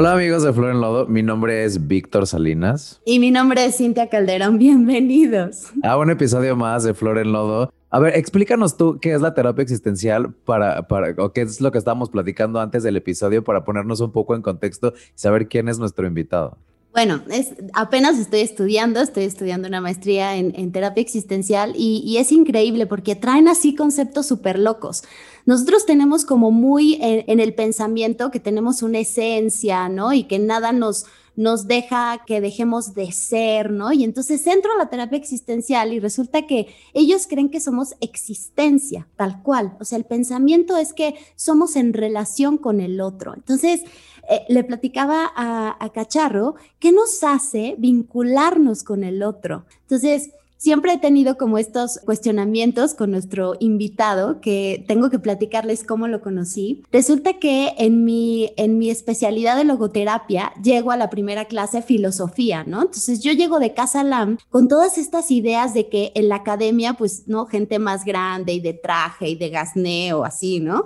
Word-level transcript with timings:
Hola 0.00 0.12
amigos 0.12 0.44
de 0.44 0.52
Flor 0.52 0.70
en 0.70 0.80
Lodo, 0.80 1.08
mi 1.08 1.24
nombre 1.24 1.64
es 1.64 1.88
Víctor 1.88 2.28
Salinas. 2.28 3.00
Y 3.04 3.18
mi 3.18 3.32
nombre 3.32 3.64
es 3.64 3.78
Cintia 3.78 4.08
Calderón, 4.08 4.56
bienvenidos. 4.56 5.72
A 5.82 5.98
un 5.98 6.08
episodio 6.08 6.54
más 6.54 6.84
de 6.84 6.94
Flor 6.94 7.18
en 7.18 7.32
Lodo. 7.32 7.72
A 7.90 7.98
ver, 7.98 8.16
explícanos 8.16 8.76
tú 8.76 9.00
qué 9.02 9.12
es 9.12 9.20
la 9.20 9.34
terapia 9.34 9.60
existencial 9.60 10.32
para, 10.32 10.86
para, 10.86 11.20
o 11.20 11.32
qué 11.32 11.40
es 11.40 11.60
lo 11.60 11.72
que 11.72 11.78
estábamos 11.78 12.10
platicando 12.10 12.60
antes 12.60 12.84
del 12.84 12.96
episodio 12.96 13.42
para 13.42 13.64
ponernos 13.64 13.98
un 13.98 14.12
poco 14.12 14.36
en 14.36 14.42
contexto 14.42 14.94
y 14.96 15.18
saber 15.18 15.48
quién 15.48 15.68
es 15.68 15.80
nuestro 15.80 16.06
invitado. 16.06 16.56
Bueno, 16.92 17.20
es, 17.30 17.54
apenas 17.74 18.18
estoy 18.18 18.40
estudiando, 18.40 19.00
estoy 19.00 19.24
estudiando 19.24 19.68
una 19.68 19.80
maestría 19.80 20.36
en, 20.36 20.72
terapia 20.72 21.02
existencial 21.02 21.74
y, 21.76 22.02
y, 22.04 22.16
es 22.16 22.32
increíble 22.32 22.86
porque 22.86 23.14
traen 23.14 23.46
así 23.46 23.74
conceptos 23.74 24.26
súper 24.26 24.58
locos. 24.58 25.02
Nosotros 25.48 25.86
tenemos 25.86 26.26
como 26.26 26.50
muy 26.50 26.98
en, 27.00 27.40
el 27.40 27.54
pensamiento 27.54 28.30
que 28.30 28.38
tenemos 28.38 28.82
una 28.82 28.98
esencia, 28.98 29.88
¿no? 29.88 30.12
Y 30.12 30.24
que 30.24 30.38
nada 30.38 30.72
nos, 30.72 31.06
nos 31.36 31.66
deja 31.66 32.22
que 32.26 32.42
dejemos 32.42 32.92
de 32.92 33.12
ser, 33.12 33.70
¿no? 33.70 33.90
Y 33.90 34.04
entonces 34.04 34.46
entro 34.46 34.72
a 34.74 34.76
la 34.76 34.90
terapia 34.90 35.16
existencial 35.16 35.94
y 35.94 36.00
resulta 36.00 36.46
que 36.46 36.66
ellos 36.92 37.26
creen 37.26 37.48
que 37.48 37.60
somos 37.60 37.94
existencia, 38.02 39.08
tal 39.16 39.42
cual. 39.42 39.74
O 39.80 39.86
sea, 39.86 39.96
el 39.96 40.04
pensamiento 40.04 40.76
es 40.76 40.92
que 40.92 41.14
somos 41.34 41.76
en 41.76 41.94
relación 41.94 42.58
con 42.58 42.82
el 42.82 43.00
otro. 43.00 43.32
Entonces, 43.32 43.84
eh, 44.28 44.42
le 44.50 44.64
platicaba 44.64 45.32
a, 45.34 45.82
a 45.82 45.92
Cacharro, 45.94 46.56
¿qué 46.78 46.92
nos 46.92 47.24
hace 47.24 47.74
vincularnos 47.78 48.84
con 48.84 49.02
el 49.02 49.22
otro? 49.22 49.64
Entonces, 49.80 50.28
siempre 50.58 50.92
he 50.92 50.98
tenido 50.98 51.38
como 51.38 51.56
estos 51.56 52.00
cuestionamientos 52.04 52.94
con 52.94 53.10
nuestro 53.10 53.54
invitado 53.60 54.40
que 54.40 54.84
tengo 54.86 55.08
que 55.08 55.18
platicarles 55.18 55.84
cómo 55.84 56.08
lo 56.08 56.20
conocí. 56.20 56.82
Resulta 56.92 57.34
que 57.34 57.72
en 57.78 58.04
mi, 58.04 58.52
en 58.56 58.76
mi 58.76 58.90
especialidad 58.90 59.56
de 59.56 59.64
logoterapia 59.64 60.52
llego 60.62 60.90
a 60.90 60.96
la 60.96 61.08
primera 61.08 61.46
clase 61.46 61.80
filosofía, 61.80 62.64
¿no? 62.64 62.82
Entonces 62.82 63.20
yo 63.20 63.32
llego 63.32 63.58
de 63.58 63.72
Casa 63.72 64.04
Lam 64.04 64.38
con 64.50 64.68
todas 64.68 64.98
estas 64.98 65.30
ideas 65.30 65.72
de 65.72 65.88
que 65.88 66.12
en 66.14 66.28
la 66.28 66.36
academia, 66.36 66.94
pues, 66.94 67.22
¿no? 67.26 67.46
Gente 67.46 67.78
más 67.78 68.04
grande 68.04 68.52
y 68.52 68.60
de 68.60 68.74
traje 68.74 69.30
y 69.30 69.36
de 69.36 69.50
gasneo, 69.50 70.24
así, 70.24 70.60
¿no? 70.60 70.84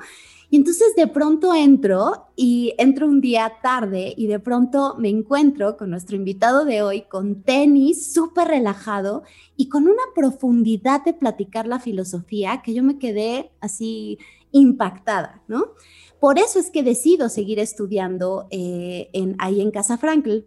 Y 0.52 0.56
entonces 0.56 0.94
de 0.94 1.06
pronto 1.06 1.54
entro 1.54 2.26
y 2.36 2.74
entro 2.76 3.06
un 3.06 3.22
día 3.22 3.54
tarde 3.62 4.12
y 4.14 4.26
de 4.26 4.38
pronto 4.38 4.96
me 4.98 5.08
encuentro 5.08 5.78
con 5.78 5.88
nuestro 5.88 6.14
invitado 6.14 6.66
de 6.66 6.82
hoy 6.82 7.04
con 7.08 7.42
tenis 7.42 8.12
súper 8.12 8.48
relajado 8.48 9.22
y 9.56 9.70
con 9.70 9.84
una 9.84 10.02
profundidad 10.14 11.06
de 11.06 11.14
platicar 11.14 11.66
la 11.66 11.80
filosofía 11.80 12.60
que 12.62 12.74
yo 12.74 12.82
me 12.82 12.98
quedé 12.98 13.50
así 13.62 14.18
impactada, 14.50 15.42
¿no? 15.48 15.68
Por 16.20 16.38
eso 16.38 16.58
es 16.58 16.70
que 16.70 16.82
decido 16.82 17.30
seguir 17.30 17.58
estudiando 17.58 18.46
eh, 18.50 19.08
en, 19.14 19.36
ahí 19.38 19.62
en 19.62 19.70
Casa 19.70 19.96
Frankl, 19.96 20.40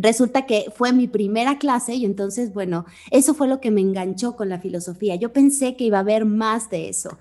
Resulta 0.00 0.46
que 0.46 0.70
fue 0.76 0.92
mi 0.92 1.08
primera 1.08 1.58
clase 1.58 1.96
y 1.96 2.04
entonces, 2.04 2.54
bueno, 2.54 2.86
eso 3.10 3.34
fue 3.34 3.48
lo 3.48 3.60
que 3.60 3.72
me 3.72 3.80
enganchó 3.80 4.36
con 4.36 4.48
la 4.48 4.60
filosofía. 4.60 5.16
Yo 5.16 5.32
pensé 5.32 5.74
que 5.74 5.82
iba 5.82 5.96
a 5.96 6.02
haber 6.02 6.24
más 6.24 6.70
de 6.70 6.88
eso. 6.88 7.18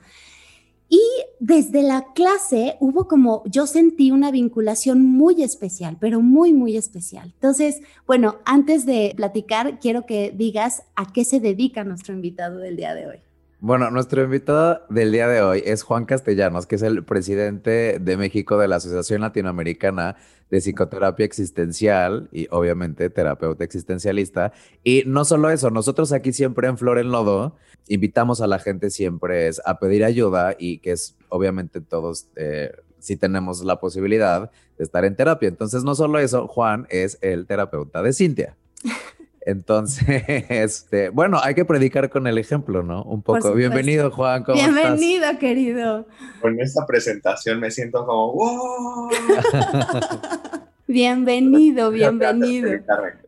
Y 0.89 1.01
desde 1.39 1.83
la 1.83 2.13
clase 2.13 2.77
hubo 2.79 3.07
como, 3.07 3.43
yo 3.45 3.67
sentí 3.67 4.11
una 4.11 4.31
vinculación 4.31 5.01
muy 5.03 5.43
especial, 5.43 5.97
pero 5.99 6.21
muy, 6.21 6.53
muy 6.53 6.77
especial. 6.77 7.31
Entonces, 7.33 7.81
bueno, 8.05 8.37
antes 8.45 8.85
de 8.85 9.13
platicar, 9.15 9.79
quiero 9.79 10.05
que 10.05 10.33
digas 10.35 10.83
a 10.95 11.11
qué 11.11 11.25
se 11.25 11.39
dedica 11.39 11.83
nuestro 11.83 12.13
invitado 12.13 12.59
del 12.59 12.77
día 12.77 12.93
de 12.93 13.07
hoy. 13.07 13.17
Bueno, 13.59 13.89
nuestro 13.89 14.23
invitado 14.23 14.81
del 14.87 15.11
día 15.11 15.27
de 15.27 15.41
hoy 15.41 15.63
es 15.65 15.81
Juan 15.81 16.05
Castellanos, 16.05 16.67
que 16.67 16.75
es 16.75 16.83
el 16.83 17.03
presidente 17.03 17.97
de 17.99 18.15
México 18.15 18.59
de 18.59 18.67
la 18.67 18.75
Asociación 18.75 19.21
Latinoamericana 19.21 20.15
de 20.51 20.61
Psicoterapia 20.61 21.25
Existencial 21.25 22.29
y 22.31 22.47
obviamente 22.51 23.09
terapeuta 23.09 23.63
existencialista. 23.63 24.53
Y 24.83 25.01
no 25.07 25.25
solo 25.25 25.49
eso, 25.49 25.71
nosotros 25.71 26.11
aquí 26.11 26.33
siempre 26.33 26.67
en 26.67 26.77
Flor 26.77 26.99
en 26.99 27.09
Lodo 27.09 27.55
invitamos 27.87 28.41
a 28.41 28.47
la 28.47 28.59
gente 28.59 28.91
siempre 28.91 29.49
a 29.65 29.79
pedir 29.79 30.05
ayuda 30.05 30.55
y 30.57 30.77
que 30.77 30.91
es 30.91 31.15
obviamente 31.29 31.81
todos... 31.81 32.29
Eh, 32.35 32.71
si 32.99 33.15
tenemos 33.15 33.63
la 33.63 33.79
posibilidad 33.79 34.51
de 34.77 34.83
estar 34.83 35.05
en 35.05 35.15
terapia. 35.15 35.47
Entonces, 35.47 35.83
no 35.83 35.95
solo 35.95 36.19
eso, 36.19 36.47
Juan 36.47 36.87
es 36.89 37.19
el 37.21 37.45
terapeuta 37.45 38.01
de 38.01 38.11
Cintia. 38.11 38.57
Entonces, 39.47 40.23
este, 40.49 41.07
bueno, 41.07 41.39
hay 41.41 41.55
que 41.55 41.63
predicar 41.63 42.09
con 42.09 42.27
el 42.27 42.37
ejemplo, 42.37 42.83
¿no? 42.83 43.03
Un 43.03 43.21
poco. 43.21 43.53
Bienvenido, 43.53 44.11
Juan. 44.11 44.43
¿cómo 44.43 44.61
Bienvenido, 44.61 45.39
querido. 45.39 46.05
Con 46.41 46.59
esta 46.59 46.85
presentación 46.85 47.61
me 47.61 47.71
siento 47.71 48.05
como, 48.05 48.33
¡wow! 48.33 49.09
bienvenido, 50.87 51.91
bienvenido. 51.91 52.71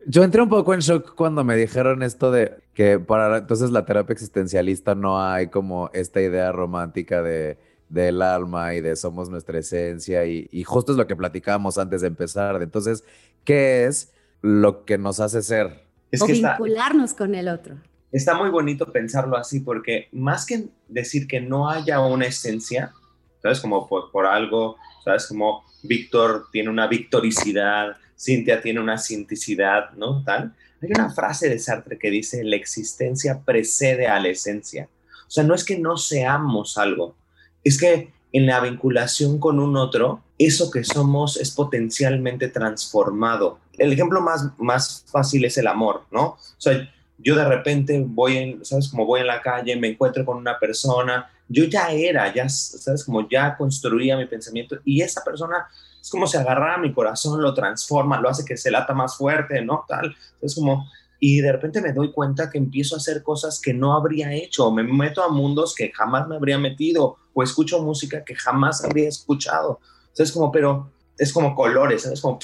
Yo 0.04 0.22
entré 0.22 0.42
un 0.42 0.50
poco 0.50 0.74
en 0.74 0.80
shock 0.80 1.14
cuando 1.14 1.42
me 1.42 1.56
dijeron 1.56 2.02
esto 2.02 2.30
de 2.30 2.52
que 2.74 2.98
para 2.98 3.38
entonces 3.38 3.70
la 3.70 3.86
terapia 3.86 4.12
existencialista 4.12 4.94
no 4.94 5.24
hay 5.24 5.46
como 5.46 5.88
esta 5.94 6.20
idea 6.20 6.52
romántica 6.52 7.22
de 7.22 7.56
del 7.88 8.20
alma 8.20 8.74
y 8.74 8.82
de 8.82 8.94
somos 8.94 9.30
nuestra 9.30 9.58
esencia 9.58 10.26
y, 10.26 10.48
y 10.52 10.64
justo 10.64 10.92
es 10.92 10.98
lo 10.98 11.06
que 11.06 11.16
platicábamos 11.16 11.78
antes 11.78 12.02
de 12.02 12.08
empezar. 12.08 12.60
Entonces, 12.60 13.04
¿qué 13.42 13.86
es 13.86 14.12
lo 14.42 14.84
que 14.84 14.98
nos 14.98 15.18
hace 15.18 15.40
ser? 15.42 15.89
O 16.18 16.26
vincularnos 16.26 17.14
con 17.14 17.34
el 17.34 17.48
otro. 17.48 17.76
Está 18.12 18.34
muy 18.34 18.50
bonito 18.50 18.90
pensarlo 18.90 19.36
así 19.36 19.60
porque 19.60 20.08
más 20.12 20.44
que 20.44 20.66
decir 20.88 21.28
que 21.28 21.40
no 21.40 21.68
haya 21.68 22.00
una 22.00 22.26
esencia, 22.26 22.92
¿sabes? 23.40 23.60
Como 23.60 23.88
por, 23.88 24.26
algo, 24.26 24.76
¿sabes? 25.04 25.26
Como 25.26 25.64
Víctor 25.82 26.46
tiene 26.50 26.70
una 26.70 26.88
victoricidad, 26.88 27.96
Cintia 28.18 28.60
tiene 28.60 28.80
una 28.80 28.98
cinticidad, 28.98 29.90
¿no? 29.92 30.24
Tal. 30.24 30.54
Hay 30.82 30.90
una 30.90 31.10
frase 31.10 31.48
de 31.48 31.58
Sartre 31.58 31.98
que 31.98 32.10
dice, 32.10 32.42
la 32.42 32.56
existencia 32.56 33.40
precede 33.44 34.08
a 34.08 34.18
la 34.18 34.28
esencia. 34.28 34.88
O 35.26 35.30
sea, 35.30 35.44
no 35.44 35.54
es 35.54 35.64
que 35.64 35.78
no 35.78 35.96
seamos 35.96 36.76
algo, 36.76 37.14
es 37.62 37.78
que 37.78 38.12
en 38.32 38.46
la 38.46 38.60
vinculación 38.60 39.38
con 39.38 39.58
un 39.60 39.76
otro, 39.76 40.22
eso 40.46 40.70
que 40.70 40.84
somos 40.84 41.36
es 41.36 41.50
potencialmente 41.50 42.48
transformado 42.48 43.58
el 43.80 43.92
ejemplo 43.94 44.20
más, 44.20 44.46
más 44.58 45.04
fácil 45.10 45.44
es 45.46 45.56
el 45.56 45.66
amor, 45.66 46.02
¿no? 46.10 46.26
O 46.26 46.38
sea, 46.58 46.86
yo 47.16 47.34
de 47.34 47.46
repente 47.46 48.02
voy 48.06 48.36
en, 48.36 48.64
¿sabes? 48.64 48.88
Como 48.88 49.06
voy 49.06 49.20
en 49.20 49.26
la 49.26 49.40
calle, 49.40 49.74
me 49.76 49.88
encuentro 49.88 50.24
con 50.24 50.36
una 50.36 50.58
persona, 50.58 51.30
yo 51.48 51.64
ya 51.64 51.90
era, 51.90 52.32
ya, 52.32 52.46
¿sabes? 52.48 53.04
Como 53.04 53.26
ya 53.28 53.56
construía 53.56 54.18
mi 54.18 54.26
pensamiento 54.26 54.76
y 54.84 55.00
esa 55.00 55.24
persona 55.24 55.66
es 55.98 56.10
como 56.10 56.26
si 56.26 56.36
agarrara 56.36 56.76
mi 56.76 56.92
corazón, 56.92 57.40
lo 57.40 57.54
transforma, 57.54 58.20
lo 58.20 58.28
hace 58.28 58.44
que 58.44 58.58
se 58.58 58.70
lata 58.70 58.92
más 58.92 59.16
fuerte, 59.16 59.62
¿no? 59.62 59.84
Tal. 59.88 60.14
Es 60.42 60.54
como, 60.54 60.86
y 61.18 61.40
de 61.40 61.52
repente 61.52 61.80
me 61.80 61.94
doy 61.94 62.12
cuenta 62.12 62.50
que 62.50 62.58
empiezo 62.58 62.96
a 62.96 62.98
hacer 62.98 63.22
cosas 63.22 63.60
que 63.60 63.72
no 63.72 63.94
habría 63.94 64.34
hecho, 64.34 64.70
me 64.70 64.82
meto 64.82 65.22
a 65.22 65.30
mundos 65.30 65.74
que 65.74 65.90
jamás 65.90 66.28
me 66.28 66.36
habría 66.36 66.58
metido, 66.58 67.16
o 67.32 67.42
escucho 67.42 67.82
música 67.82 68.24
que 68.24 68.34
jamás 68.34 68.84
habría 68.84 69.08
escuchado. 69.08 69.80
O 70.12 70.16
sea, 70.16 70.24
es 70.24 70.32
como, 70.32 70.50
pero 70.50 70.90
es 71.18 71.32
como 71.32 71.54
colores, 71.54 72.02
¿sabes? 72.02 72.20
Como, 72.20 72.38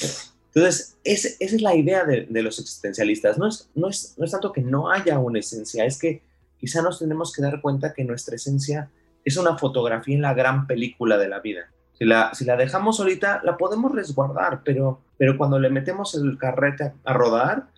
entonces, 0.56 0.97
esa 1.04 1.28
es 1.38 1.60
la 1.60 1.75
idea 1.75 2.04
de, 2.04 2.27
los 2.43 2.59
existencialistas. 2.59 3.37
No 3.37 3.47
es, 3.47 3.69
no, 3.75 3.91
es, 3.91 4.15
no 4.16 4.25
es 4.25 4.31
tanto 4.31 4.53
que 4.53 4.62
no 4.62 4.91
haya 4.91 5.19
una 5.19 5.38
esencia, 5.38 5.84
es 5.84 5.99
que 5.99 6.22
quizá 6.59 6.81
nos 6.81 6.99
tenemos 6.99 7.31
que 7.31 7.43
dar 7.43 7.60
cuenta 7.60 7.93
que 7.93 8.04
nuestra 8.04 8.37
esencia 8.37 8.91
es 9.22 9.37
una 9.37 9.59
fotografía 9.59 10.15
en 10.15 10.22
la 10.22 10.32
gran 10.32 10.66
película 10.66 11.19
de 11.19 11.28
la 11.28 11.41
vida. 11.41 11.71
Si 11.99 12.06
la, 12.06 12.32
si 12.32 12.47
la 12.47 12.56
dejamos 12.56 13.00
ahorita, 13.00 13.43
la 13.44 13.59
podemos 13.59 13.93
resguardar, 13.93 14.62
pero, 14.65 15.03
pero 15.19 15.37
cuando 15.37 15.59
le 15.59 15.69
metemos 15.69 16.15
el 16.15 16.38
carrete 16.38 16.93
a, 17.04 17.12
rodar, 17.12 17.69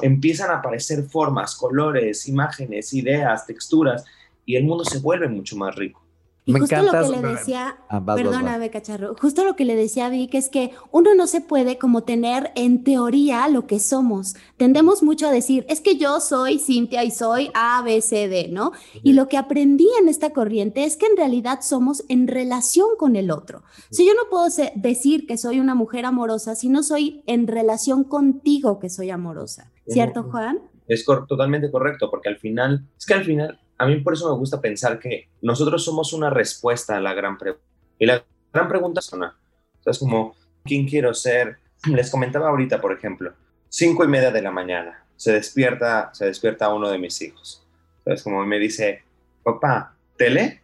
empiezan 0.00 0.50
a 0.50 0.60
aparecer 0.60 1.02
formas, 1.04 1.56
colores, 1.56 2.26
imágenes, 2.26 2.94
ideas, 2.94 3.46
texturas, 3.46 4.06
y 4.46 4.56
el 4.56 4.64
mundo 4.64 4.82
se 4.84 5.00
vuelve 5.00 5.28
mucho 5.28 5.56
más 5.56 5.74
rico. 5.74 6.02
Y 6.48 6.52
justo 6.54 6.82
lo 6.82 6.92
que 6.92 7.08
le 7.10 7.28
decía, 7.28 7.76
ah, 7.90 8.02
perdóname, 8.02 8.70
cacharro, 8.70 9.14
justo 9.20 9.44
lo 9.44 9.54
que 9.54 9.66
le 9.66 9.76
decía 9.76 10.06
a 10.06 10.08
Vic 10.08 10.32
es 10.32 10.48
que 10.48 10.70
uno 10.92 11.14
no 11.14 11.26
se 11.26 11.42
puede 11.42 11.76
como 11.76 12.04
tener 12.04 12.52
en 12.54 12.84
teoría 12.84 13.46
lo 13.48 13.66
que 13.66 13.78
somos. 13.78 14.34
Tendemos 14.56 15.02
mucho 15.02 15.28
a 15.28 15.30
decir, 15.30 15.66
es 15.68 15.82
que 15.82 15.98
yo 15.98 16.20
soy 16.20 16.58
Cintia 16.58 17.04
y 17.04 17.10
soy 17.10 17.50
A, 17.52 17.82
B, 17.82 18.00
C, 18.00 18.28
D, 18.28 18.48
¿no? 18.48 18.72
Y 19.02 19.12
lo 19.12 19.28
que 19.28 19.36
aprendí 19.36 19.88
en 20.00 20.08
esta 20.08 20.30
corriente 20.30 20.84
es 20.84 20.96
que 20.96 21.04
en 21.04 21.18
realidad 21.18 21.58
somos 21.60 22.02
en 22.08 22.26
relación 22.26 22.88
con 22.96 23.16
el 23.16 23.30
otro. 23.30 23.62
Si 23.90 24.06
yo 24.06 24.14
no 24.14 24.30
puedo 24.30 24.46
decir 24.74 25.26
que 25.26 25.36
soy 25.36 25.60
una 25.60 25.74
mujer 25.74 26.06
amorosa 26.06 26.54
si 26.54 26.70
no 26.70 26.82
soy 26.82 27.22
en 27.26 27.46
relación 27.46 28.04
contigo 28.04 28.78
que 28.78 28.88
soy 28.88 29.10
amorosa. 29.10 29.70
¿Cierto, 29.86 30.22
Juan? 30.22 30.60
Es 30.86 31.04
totalmente 31.04 31.70
correcto, 31.70 32.10
porque 32.10 32.30
al 32.30 32.38
final, 32.38 32.88
es 32.96 33.04
que 33.04 33.12
al 33.12 33.24
final 33.24 33.60
a 33.78 33.86
mí 33.86 34.00
por 34.00 34.12
eso 34.12 34.30
me 34.30 34.38
gusta 34.38 34.60
pensar 34.60 34.98
que 34.98 35.28
nosotros 35.40 35.84
somos 35.84 36.12
una 36.12 36.30
respuesta 36.30 36.96
a 36.96 37.00
la 37.00 37.14
gran 37.14 37.38
pregunta. 37.38 37.64
Y 37.98 38.06
la 38.06 38.24
gran 38.52 38.68
pregunta 38.68 39.00
es 39.00 39.12
una. 39.12 39.36
O 39.84 39.90
es 39.90 39.98
como, 39.98 40.34
¿quién 40.64 40.86
quiero 40.86 41.14
ser? 41.14 41.58
Les 41.86 42.10
comentaba 42.10 42.48
ahorita, 42.48 42.80
por 42.80 42.92
ejemplo, 42.92 43.32
cinco 43.68 44.04
y 44.04 44.08
media 44.08 44.30
de 44.30 44.42
la 44.42 44.50
mañana, 44.50 45.04
se 45.16 45.32
despierta, 45.32 46.10
se 46.12 46.26
despierta 46.26 46.72
uno 46.74 46.90
de 46.90 46.98
mis 46.98 47.20
hijos. 47.22 47.64
Es 48.04 48.22
como 48.22 48.44
me 48.44 48.58
dice, 48.58 49.02
papá, 49.42 49.94
¿tele? 50.16 50.60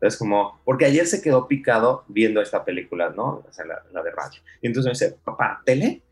Es 0.00 0.16
como, 0.16 0.60
porque 0.64 0.84
ayer 0.84 1.06
se 1.06 1.22
quedó 1.22 1.46
picado 1.46 2.04
viendo 2.08 2.40
esta 2.40 2.64
película, 2.64 3.10
¿no? 3.10 3.44
O 3.48 3.52
sea, 3.52 3.64
la, 3.64 4.02
de 4.02 4.10
radio. 4.10 4.40
Y 4.60 4.66
entonces 4.66 4.86
me 4.86 4.92
dice, 4.92 5.18
papá, 5.24 5.62
¿tele? 5.64 6.02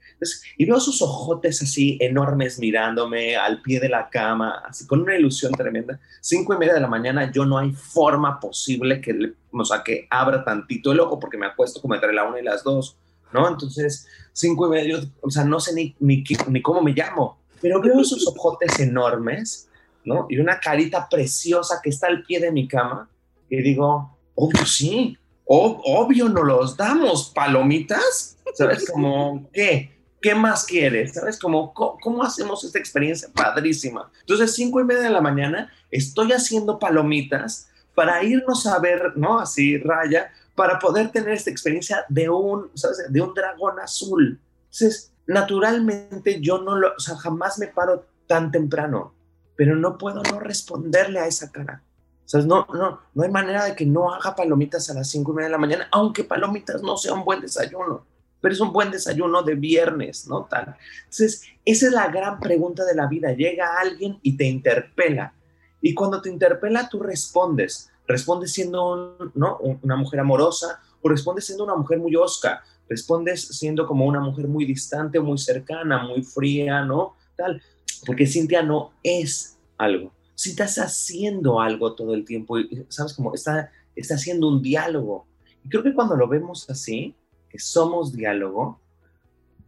Y 0.57 0.65
veo 0.65 0.81
sus 0.81 1.01
ojotes 1.03 1.63
así 1.63 1.99
enormes 2.01 2.59
mirándome 2.59 3.37
al 3.37 3.63
pie 3.63 3.81
de 3.81 3.89
la 3.89 4.09
cama, 4.09 4.63
así 4.67 4.87
con 4.87 5.01
una 5.01 5.17
ilusión 5.17 5.53
tremenda. 5.53 5.99
Cinco 6.21 6.55
y 6.55 6.59
media 6.59 6.75
de 6.75 6.81
la 6.81 6.89
mañana, 6.89 7.31
yo 7.31 7.45
no 7.45 7.59
hay 7.59 7.73
forma 7.73 8.41
posible 8.41 9.01
que, 9.01 9.33
o 9.53 9.65
sea, 9.65 9.83
que 9.83 10.07
abra 10.11 10.45
tantito 10.45 10.93
el 10.93 11.01
ojo 11.01 11.19
porque 11.19 11.39
me 11.39 11.47
acuesto 11.47 11.81
como 11.81 11.95
entre 11.95 12.13
la 12.13 12.25
una 12.25 12.41
y 12.41 12.45
las 12.45 12.63
dos, 12.65 12.97
¿no? 13.33 13.49
Entonces, 13.49 14.07
cinco 14.33 14.67
y 14.67 14.71
media, 14.71 15.01
o 15.21 15.31
sea, 15.31 15.45
no 15.45 15.61
sé 15.61 15.75
ni, 15.75 15.95
ni, 16.01 16.25
ni 16.49 16.63
cómo 16.63 16.83
me 16.83 16.93
llamo, 16.93 17.39
pero 17.61 17.81
veo 17.81 18.05
sus 18.05 18.27
ojotes 18.27 18.79
enormes, 18.81 19.69
¿no? 20.05 20.27
Y 20.29 20.39
una 20.39 20.61
carita 20.61 21.09
preciosa 21.09 21.81
que 21.83 21.91
está 21.91 22.09
al 22.09 22.23
pie 22.23 22.41
de 22.41 22.53
mi 22.53 22.69
cama 22.69 23.09
y 23.49 23.63
digo, 23.63 24.17
obvio 24.35 24.67
sí, 24.67 25.17
obvio 25.47 26.29
no 26.29 26.43
los 26.43 26.77
damos, 26.77 27.31
palomitas, 27.35 28.39
¿sabes? 28.55 28.91
Como, 28.91 29.49
¿qué? 29.53 29.94
¿Qué 30.25 30.35
más 30.35 30.65
quieres? 30.65 31.13
¿Sabes? 31.13 31.39
Como, 31.39 31.75
¿cómo, 31.75 32.23
hacemos 32.23 32.65
esta 32.65 32.79
experiencia 32.79 33.29
padrísima? 33.31 34.11
Entonces, 34.21 34.55
cinco 34.55 34.81
y 34.81 34.85
media 34.85 35.03
de 35.03 35.11
la 35.11 35.21
mañana, 35.21 35.71
estoy 35.91 36.33
haciendo 36.33 36.79
palomitas 36.79 37.69
para 37.95 38.25
irnos 38.25 38.67
a 38.67 38.79
ver, 38.79 39.13
¿no? 39.17 39.39
Así, 39.39 39.77
raya, 39.77 40.33
para 40.55 40.79
poder 40.79 41.11
tener 41.11 41.35
esta 41.35 41.51
experiencia 41.51 42.07
de 42.09 42.31
un, 42.31 42.71
¿sabes? 42.73 43.05
De 43.11 43.21
un 43.21 43.35
dragón 43.35 43.79
azul. 43.81 44.41
Entonces, 44.63 45.13
naturalmente 45.27 46.41
yo 46.41 46.57
no 46.57 46.75
lo, 46.75 46.95
o 46.97 47.01
sea, 47.01 47.17
jamás 47.17 47.59
me 47.59 47.67
paro 47.67 48.07
tan 48.27 48.51
temprano, 48.51 49.13
pero 49.57 49.77
no 49.77 49.99
puedo 49.99 50.23
no 50.23 50.41
responderle 50.41 51.21
a 51.21 51.27
esa 51.27 51.53
cara. 51.53 51.83
O 52.25 52.29
sea, 52.29 52.41
no, 52.41 52.67
no, 52.73 52.99
no 53.13 53.23
hay 53.23 53.31
manera 53.31 53.67
de 53.67 53.77
que 53.77 53.85
no 53.85 54.11
haga 54.15 54.35
palomitas 54.35 54.89
a 54.89 54.95
las 54.95 55.11
cinco 55.11 55.33
y 55.33 55.35
media 55.35 55.49
de 55.49 55.53
la 55.53 55.59
mañana, 55.59 55.89
aunque 55.93 56.25
palomitas 56.25 56.83
no 56.83 56.97
sea 56.97 57.13
un 57.13 57.27
buen 57.27 57.43
desayuno, 57.43 58.07
pero 58.45 58.53
es 58.53 58.61
un 58.61 58.75
buen 58.75 58.91
desayuno 58.91 59.43
de 59.43 59.55
viernes, 59.55 60.27
¿no? 60.29 60.45
Tal. 60.51 60.77
Entonces, 61.05 61.45
esa 61.65 61.87
es 61.87 61.93
la 61.93 62.09
gran 62.09 62.39
pregunta 62.41 62.85
de 62.85 62.95
la 62.95 63.07
vida. 63.07 63.33
Llega 63.33 63.81
alguien 63.81 64.19
y 64.21 64.37
te 64.37 64.45
interpela. 64.45 65.33
Y 65.81 65.95
cuando 65.95 66.21
te 66.21 66.29
interpela, 66.29 66.87
tú 66.91 67.01
respondes. 67.01 67.91
Respondes 68.07 68.53
siendo 68.53 69.33
¿no? 69.35 69.57
una 69.81 69.97
mujer 69.97 70.21
amorosa 70.21 70.79
o 71.01 71.09
respondes 71.09 71.47
siendo 71.47 71.65
una 71.65 71.75
mujer 71.75 71.99
muy 71.99 72.15
osca. 72.17 72.63
Respondes 72.87 73.49
siendo 73.49 73.87
como 73.87 74.05
una 74.05 74.21
mujer 74.21 74.47
muy 74.47 74.67
distante, 74.67 75.19
muy 75.21 75.39
cercana, 75.39 76.05
muy 76.05 76.23
fría, 76.23 76.85
¿no? 76.85 77.17
Tal. 77.37 77.63
Porque 78.05 78.27
Cintia 78.27 78.63
no 78.63 78.93
es 79.03 79.57
algo 79.79 80.13
si 80.35 80.51
estás 80.51 80.77
haciendo 80.79 81.61
algo 81.61 81.95
todo 81.95 82.13
el 82.13 82.25
tiempo, 82.25 82.57
sabes 82.89 83.15
cómo 83.15 83.35
está, 83.35 83.71
está 83.95 84.17
haciendo 84.17 84.49
un 84.49 84.61
diálogo. 84.61 85.27
Y 85.65 85.69
creo 85.69 85.83
que 85.83 85.95
cuando 85.95 86.17
lo 86.17 86.29
vemos 86.29 86.69
así, 86.69 87.15
que 87.55 87.61
somos 87.61 88.13
diálogo, 88.13 88.81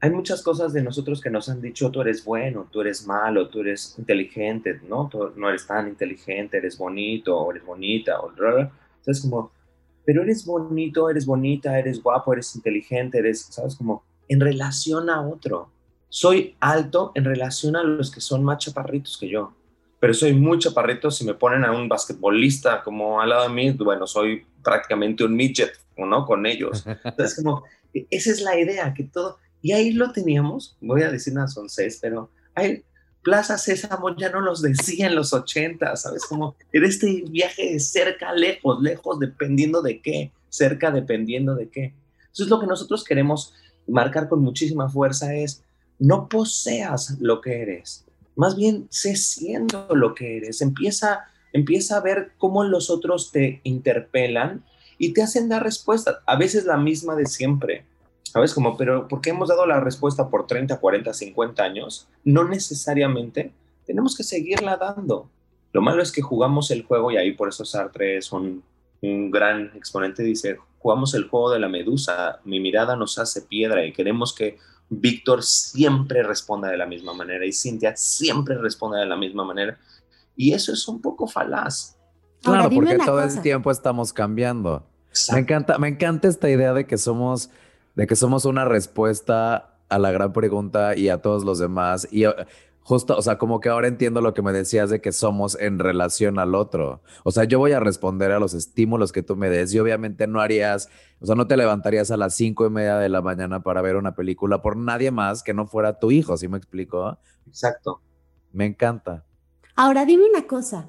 hay 0.01 0.11
muchas 0.11 0.43
cosas 0.43 0.73
de 0.73 0.83
nosotros 0.83 1.21
que 1.21 1.31
nos 1.31 1.49
han 1.49 1.63
dicho, 1.63 1.89
tú 1.93 2.01
eres 2.01 2.25
bueno, 2.25 2.67
tú 2.69 2.81
eres 2.81 3.07
malo, 3.07 3.49
tú 3.49 3.61
eres 3.61 3.95
inteligente, 3.97 4.81
¿no? 4.89 5.09
Tú 5.09 5.31
no 5.37 5.49
eres 5.49 5.69
tan 5.69 5.87
inteligente, 5.87 6.57
eres 6.57 6.77
bonito, 6.77 7.39
o 7.39 7.49
eres 7.53 7.65
bonita, 7.65 8.19
o 8.19 8.33
¿sabes? 9.03 9.21
Como, 9.21 9.53
pero 10.05 10.23
eres 10.25 10.45
bonito, 10.45 11.09
eres 11.09 11.27
bonita, 11.27 11.79
eres 11.79 12.03
guapo, 12.03 12.33
eres 12.33 12.57
inteligente, 12.57 13.19
eres, 13.19 13.43
¿sabes? 13.43 13.77
Como 13.77 14.03
en 14.27 14.41
relación 14.41 15.09
a 15.09 15.25
otro. 15.25 15.71
Soy 16.09 16.57
alto 16.59 17.13
en 17.15 17.25
relación 17.25 17.77
a 17.77 17.85
los 17.85 18.11
que 18.11 18.21
son 18.21 18.43
más 18.43 18.59
chaparritos 18.59 19.17
que 19.17 19.29
yo 19.29 19.53
pero 19.99 20.13
soy 20.13 20.35
muy 20.35 20.59
chaparrito. 20.59 21.11
Si 21.11 21.25
me 21.25 21.35
ponen 21.35 21.65
a 21.65 21.73
un 21.73 21.89
basquetbolista 21.89 22.83
como 22.83 23.21
al 23.21 23.31
lado 23.31 23.49
de 23.49 23.55
mí, 23.55 23.71
bueno, 23.73 24.07
soy 24.07 24.45
prácticamente 24.63 25.25
un 25.25 25.35
midget, 25.35 25.73
¿no? 25.97 26.27
Con 26.27 26.47
ellos. 26.47 26.85
Entonces, 27.05 27.37
como, 27.37 27.65
esa 28.11 28.31
es 28.31 28.41
la 28.43 28.59
idea, 28.59 28.93
que 28.95 29.05
todo, 29.05 29.39
y 29.63 29.73
ahí 29.73 29.93
lo 29.93 30.13
teníamos, 30.13 30.77
voy 30.81 31.03
a 31.03 31.11
decir 31.11 31.35
nada, 31.35 31.49
son 31.49 31.69
seis, 31.69 31.99
pero 32.01 32.31
hay 32.55 32.85
Plaza 33.27 33.59
Sésamo 33.59 34.17
ya 34.17 34.31
no 34.31 34.41
los 34.41 34.63
decía 34.63 35.09
en 35.09 35.17
los 35.17 35.33
80, 35.33 35.97
¿sabes? 35.97 36.25
Como 36.27 36.55
era 36.73 36.87
este 36.87 37.25
viaje 37.29 37.73
de 37.73 37.81
cerca, 37.81 38.33
lejos, 38.33 38.81
lejos, 38.81 39.19
dependiendo 39.19 39.83
de 39.83 40.01
qué, 40.01 40.31
cerca, 40.49 40.93
dependiendo 40.93 41.57
de 41.57 41.69
qué. 41.69 41.93
Entonces, 42.21 42.47
lo 42.47 42.61
que 42.61 42.69
nosotros 42.69 43.03
queremos 43.03 43.53
marcar 43.89 44.29
con 44.29 44.43
muchísima 44.43 44.89
fuerza 44.89 45.35
es, 45.35 45.65
no 45.99 46.29
poseas 46.29 47.17
lo 47.19 47.41
que 47.41 47.63
eres, 47.63 48.05
más 48.37 48.55
bien 48.55 48.87
sé 48.91 49.17
siendo 49.17 49.89
lo 49.91 50.15
que 50.15 50.37
eres. 50.37 50.61
Empieza, 50.61 51.25
empieza 51.53 51.97
a 51.97 52.03
ver 52.03 52.31
cómo 52.39 52.63
los 52.63 52.91
otros 52.91 53.33
te 53.33 53.61
interpelan 53.65 54.63
y 54.99 55.13
te 55.13 55.23
hacen 55.23 55.49
dar 55.49 55.63
respuesta. 55.63 56.21
A 56.27 56.37
veces 56.37 56.65
la 56.65 56.77
misma 56.77 57.15
de 57.17 57.27
siempre. 57.27 57.85
¿Sabes? 58.23 58.53
Como, 58.53 58.77
pero 58.77 59.09
¿por 59.09 59.21
qué 59.21 59.31
hemos 59.31 59.49
dado 59.49 59.67
la 59.67 59.81
respuesta 59.81 60.29
por 60.29 60.47
30, 60.47 60.79
40, 60.79 61.15
50 61.15 61.63
años? 61.63 62.09
No 62.25 62.45
necesariamente 62.47 63.53
tenemos 63.87 64.17
que 64.17 64.25
seguirla 64.25 64.77
dando. 64.77 65.31
Lo 65.73 65.81
malo 65.81 66.03
es 66.03 66.13
que 66.13 66.23
jugamos 66.23 66.71
el 66.71 66.85
juego 66.85 67.11
y 67.11 67.17
ahí 67.17 67.33
por 67.33 67.49
eso 67.49 67.65
Sartre 67.65 68.19
es 68.19 68.33
un, 68.33 68.63
un 69.03 69.31
gran 69.31 69.73
exponente. 69.75 70.23
Dice, 70.23 70.59
jugamos 70.79 71.15
el 71.15 71.29
juego 71.29 71.51
de 71.51 71.61
la 71.61 71.69
medusa. 71.69 72.41
Mi 72.45 72.61
mirada 72.61 72.97
nos 72.97 73.19
hace 73.19 73.43
piedra 73.43 73.85
y 73.87 73.93
queremos 73.93 74.35
que 74.35 74.59
Víctor 74.89 75.43
siempre 75.43 76.23
responde 76.23 76.69
de 76.69 76.77
la 76.77 76.87
misma 76.87 77.13
manera 77.13 77.45
y 77.45 77.53
Cintia 77.53 77.97
siempre 77.97 78.57
responde 78.57 78.99
de 78.99 79.07
la 79.07 79.17
misma 79.17 79.45
manera. 79.45 79.79
Y 80.37 80.53
eso 80.53 80.73
es 80.73 80.87
un 80.87 81.01
poco 81.01 81.27
falaz. 81.27 81.96
Claro, 82.47 82.71
porque 82.71 82.99
todo 82.99 83.23
el 83.23 83.41
tiempo 83.41 83.71
estamos 83.71 84.13
cambiando. 84.13 84.87
Me 85.33 85.41
encanta, 85.41 85.79
me 85.79 85.89
encanta 85.89 86.29
esta 86.29 86.51
idea 86.51 86.73
de 86.73 86.87
que 86.87 86.99
somos, 86.99 87.51
de 87.95 88.07
que 88.07 88.17
somos 88.17 88.45
una 88.45 88.65
respuesta 88.65 89.77
a 89.89 89.99
la 89.99 90.11
gran 90.11 90.33
pregunta 90.33 90.97
y 90.97 91.09
a 91.09 91.23
todos 91.23 91.45
los 91.45 91.59
demás. 91.59 92.09
Y 92.11 92.25
justo, 92.87 93.17
o 93.17 93.23
sea, 93.23 93.37
como 93.37 93.61
que 93.61 93.69
ahora 93.69 93.89
entiendo 93.89 94.21
lo 94.21 94.33
que 94.33 94.43
me 94.43 94.53
decías 94.53 94.91
de 94.91 95.01
que 95.01 95.11
somos 95.11 95.59
en 95.59 95.79
relación 95.79 96.39
al 96.39 96.55
otro. 96.55 97.03
O 97.25 97.33
sea, 97.33 97.45
yo 97.45 97.59
voy 97.59 97.73
a 97.73 97.81
responder 97.81 98.31
a 98.31 98.39
los 98.39 98.55
estímulos 98.55 99.11
que 99.11 99.25
tú 99.25 99.35
me 99.37 99.51
des 99.51 99.75
y 99.75 99.79
obviamente 99.81 100.27
no 100.27 100.41
harías, 100.41 100.89
o 101.21 101.27
sea, 101.27 101.35
no 101.35 101.47
te 101.47 101.57
levantarías 101.57 102.11
a 102.11 102.17
las 102.17 102.35
cinco 102.35 102.65
y 102.65 102.71
media 102.71 102.99
de 102.99 103.09
la 103.09 103.23
mañana 103.23 103.63
para 103.63 103.83
ver 103.83 103.97
una 103.97 104.15
película 104.15 104.63
por 104.63 104.77
nadie 104.77 105.11
más 105.11 105.43
que 105.43 105.53
no 105.53 105.67
fuera 105.67 105.99
tu 105.99 106.11
hijo, 106.13 106.37
¿sí 106.37 106.47
me 106.47 106.59
explico? 106.59 107.19
Exacto. 107.47 108.03
Me 108.53 108.67
encanta. 108.67 109.25
Ahora 109.75 110.05
dime 110.05 110.25
una 110.25 110.47
cosa. 110.47 110.89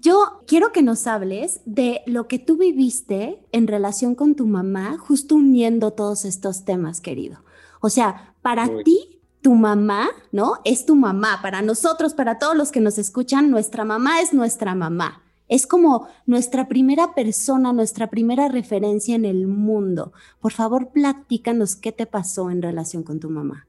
Yo 0.00 0.42
quiero 0.46 0.72
que 0.72 0.82
nos 0.82 1.06
hables 1.06 1.60
de 1.66 2.00
lo 2.06 2.26
que 2.26 2.38
tú 2.38 2.56
viviste 2.56 3.44
en 3.52 3.66
relación 3.66 4.14
con 4.14 4.34
tu 4.34 4.46
mamá, 4.46 4.96
justo 4.96 5.34
uniendo 5.34 5.92
todos 5.92 6.24
estos 6.24 6.64
temas, 6.64 7.02
querido. 7.02 7.44
O 7.82 7.90
sea, 7.90 8.34
para 8.40 8.66
ti, 8.82 9.20
tu 9.42 9.54
mamá, 9.54 10.08
¿no? 10.32 10.54
Es 10.64 10.86
tu 10.86 10.96
mamá. 10.96 11.40
Para 11.42 11.60
nosotros, 11.60 12.14
para 12.14 12.38
todos 12.38 12.56
los 12.56 12.72
que 12.72 12.80
nos 12.80 12.96
escuchan, 12.96 13.50
nuestra 13.50 13.84
mamá 13.84 14.22
es 14.22 14.32
nuestra 14.32 14.74
mamá. 14.74 15.22
Es 15.48 15.66
como 15.66 16.08
nuestra 16.24 16.66
primera 16.66 17.14
persona, 17.14 17.74
nuestra 17.74 18.08
primera 18.08 18.48
referencia 18.48 19.14
en 19.14 19.26
el 19.26 19.46
mundo. 19.48 20.14
Por 20.40 20.52
favor, 20.52 20.92
platícanos 20.92 21.76
qué 21.76 21.92
te 21.92 22.06
pasó 22.06 22.50
en 22.50 22.62
relación 22.62 23.02
con 23.02 23.20
tu 23.20 23.28
mamá. 23.28 23.66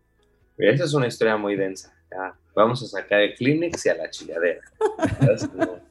Esa 0.58 0.86
es 0.86 0.94
una 0.94 1.08
historia 1.08 1.36
muy 1.36 1.58
densa. 1.58 1.94
vamos 2.55 2.82
a 2.84 2.88
sacar 2.88 3.20
el 3.20 3.34
Kleenex 3.36 3.86
y 3.86 3.89
a 3.89 3.96
la 3.96 4.10
chilladera. 4.10 4.62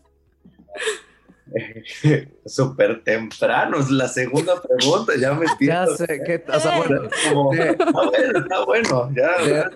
Súper 2.47 3.03
temprano, 3.03 3.79
es 3.79 3.91
la 3.91 4.09
segunda 4.09 4.61
pregunta, 4.61 5.13
ya 5.19 5.35
me 5.35 5.47
Ya 5.61 5.87
sé, 5.87 6.23
que, 6.25 6.45
o 6.49 6.61
sea, 6.61 6.79
bueno, 6.79 7.03
está 7.05 8.65
bueno, 8.65 9.11
ya. 9.15 9.71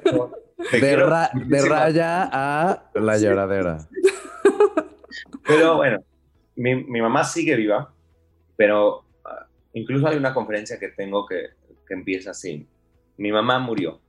De, 0.71 0.97
raya 1.67 2.29
a 2.33 2.91
la 2.95 3.19
lloradera. 3.19 3.89
Pero 5.47 5.77
bueno, 5.77 6.03
mi, 6.57 6.77
mi 6.85 7.03
mamá 7.03 7.25
sigue 7.25 7.57
viva, 7.57 7.93
pero 8.57 9.01
uh, 9.01 9.45
incluso 9.75 10.09
hay 10.09 10.17
una 10.17 10.33
conferencia 10.33 10.79
que 10.79 10.89
tengo 10.89 11.27
que, 11.27 11.51
que 11.87 11.95
empieza 11.95 12.31
así. 12.31 12.67
Mi 13.17 13.31
mamá 13.33 13.59
murió. 13.59 14.01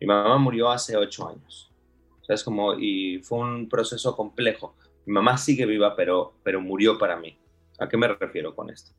Mi 0.00 0.06
mamá 0.06 0.36
murió 0.36 0.70
hace 0.70 0.96
ocho 0.96 1.28
años. 1.28 1.72
O 2.20 2.24
sea, 2.24 2.34
es 2.34 2.44
como, 2.44 2.74
y 2.74 3.20
fue 3.22 3.38
un 3.38 3.68
proceso 3.68 4.16
complejo 4.16 4.74
mi 5.06 5.12
mamá 5.12 5.36
sigue 5.36 5.66
viva, 5.66 5.94
pero, 5.96 6.34
pero 6.42 6.60
murió 6.60 6.98
para 6.98 7.16
mí. 7.16 7.36
¿A 7.78 7.88
qué 7.88 7.96
me 7.96 8.08
refiero 8.08 8.54
con 8.54 8.70
esto? 8.70 8.92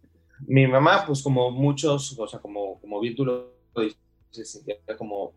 Mi 0.47 0.67
mamá, 0.67 1.05
pues 1.05 1.23
como 1.23 1.49
muchos, 1.51 2.17
o 2.17 2.27
sea, 2.27 2.39
como, 2.39 2.79
como 2.81 2.99
bien 2.99 3.15
tú 3.15 3.25
lo 3.25 3.53
dices, 4.33 4.63
como, 4.97 5.33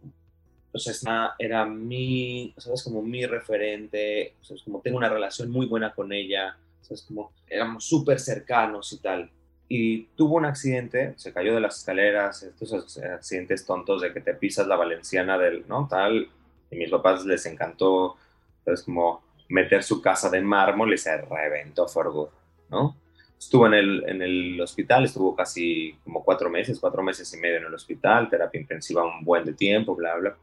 o 0.72 0.78
sea, 0.78 1.34
era 1.38 1.64
mi, 1.64 2.52
¿sabes? 2.56 2.82
Como 2.82 3.02
mi 3.02 3.24
referente, 3.26 4.34
sea, 4.40 4.56
como 4.64 4.80
tengo 4.80 4.98
una 4.98 5.08
relación 5.08 5.50
muy 5.50 5.66
buena 5.66 5.94
con 5.94 6.12
ella, 6.12 6.56
¿sabes? 6.80 7.02
Como 7.02 7.32
éramos 7.48 7.84
súper 7.84 8.18
cercanos 8.18 8.92
y 8.92 8.98
tal. 8.98 9.30
Y 9.68 10.04
tuvo 10.16 10.36
un 10.36 10.46
accidente, 10.46 11.14
se 11.16 11.32
cayó 11.32 11.54
de 11.54 11.60
las 11.60 11.78
escaleras, 11.78 12.42
estos 12.42 12.98
accidentes 12.98 13.66
tontos 13.66 14.02
de 14.02 14.12
que 14.12 14.20
te 14.20 14.34
pisas 14.34 14.66
la 14.66 14.76
valenciana 14.76 15.38
del, 15.38 15.66
¿no? 15.68 15.86
Tal, 15.88 16.28
y 16.70 16.76
mis 16.76 16.90
papás 16.90 17.24
les 17.24 17.44
encantó, 17.46 18.16
¿sabes? 18.64 18.82
Como 18.82 19.22
meter 19.48 19.82
su 19.82 20.00
casa 20.02 20.28
de 20.30 20.40
mármol 20.40 20.92
y 20.92 20.98
se 20.98 21.16
reventó 21.16 21.88
for 21.88 22.12
good, 22.12 22.28
¿no? 22.70 22.96
estuvo 23.38 23.66
en 23.66 23.74
el, 23.74 24.04
en 24.08 24.22
el 24.22 24.60
hospital, 24.60 25.04
estuvo 25.04 25.34
casi 25.34 25.94
como 26.04 26.24
cuatro 26.24 26.50
meses, 26.50 26.80
cuatro 26.80 27.02
meses 27.02 27.32
y 27.32 27.36
medio 27.38 27.58
en 27.58 27.66
el 27.66 27.74
hospital, 27.74 28.28
terapia 28.28 28.60
intensiva 28.60 29.04
un 29.04 29.24
buen 29.24 29.44
de 29.44 29.52
tiempo, 29.52 29.94
bla, 29.94 30.16
bla. 30.16 30.36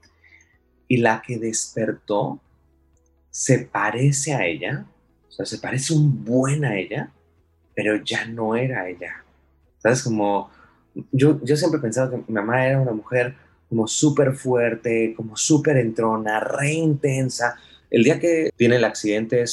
Y 0.87 0.97
la 0.97 1.21
que 1.21 1.37
despertó 1.37 2.39
se 3.29 3.59
parece 3.59 4.33
a 4.33 4.45
ella, 4.45 4.85
o 5.27 5.31
sea, 5.31 5.45
se 5.45 5.57
parece 5.57 5.93
un 5.93 6.23
buen 6.23 6.63
a 6.63 6.77
ella, 6.77 7.11
pero 7.73 7.97
ya 7.97 8.25
no 8.25 8.55
era 8.55 8.87
ella. 8.87 9.23
¿Sabes? 9.79 10.01
Como 10.01 10.49
yo, 11.11 11.43
yo 11.43 11.57
siempre 11.57 11.79
he 11.79 11.81
pensado 11.81 12.11
que 12.11 12.17
mi 12.17 12.33
mamá 12.33 12.65
era 12.65 12.79
una 12.79 12.93
mujer 12.93 13.35
como 13.67 13.87
súper 13.87 14.33
fuerte, 14.33 15.13
como 15.17 15.35
súper 15.35 15.77
entrona, 15.77 16.39
re 16.39 16.71
intensa. 16.71 17.57
El 17.95 18.03
día 18.03 18.19
que 18.19 18.51
tiene 18.57 18.75
el 18.75 18.83
accidente 18.83 19.45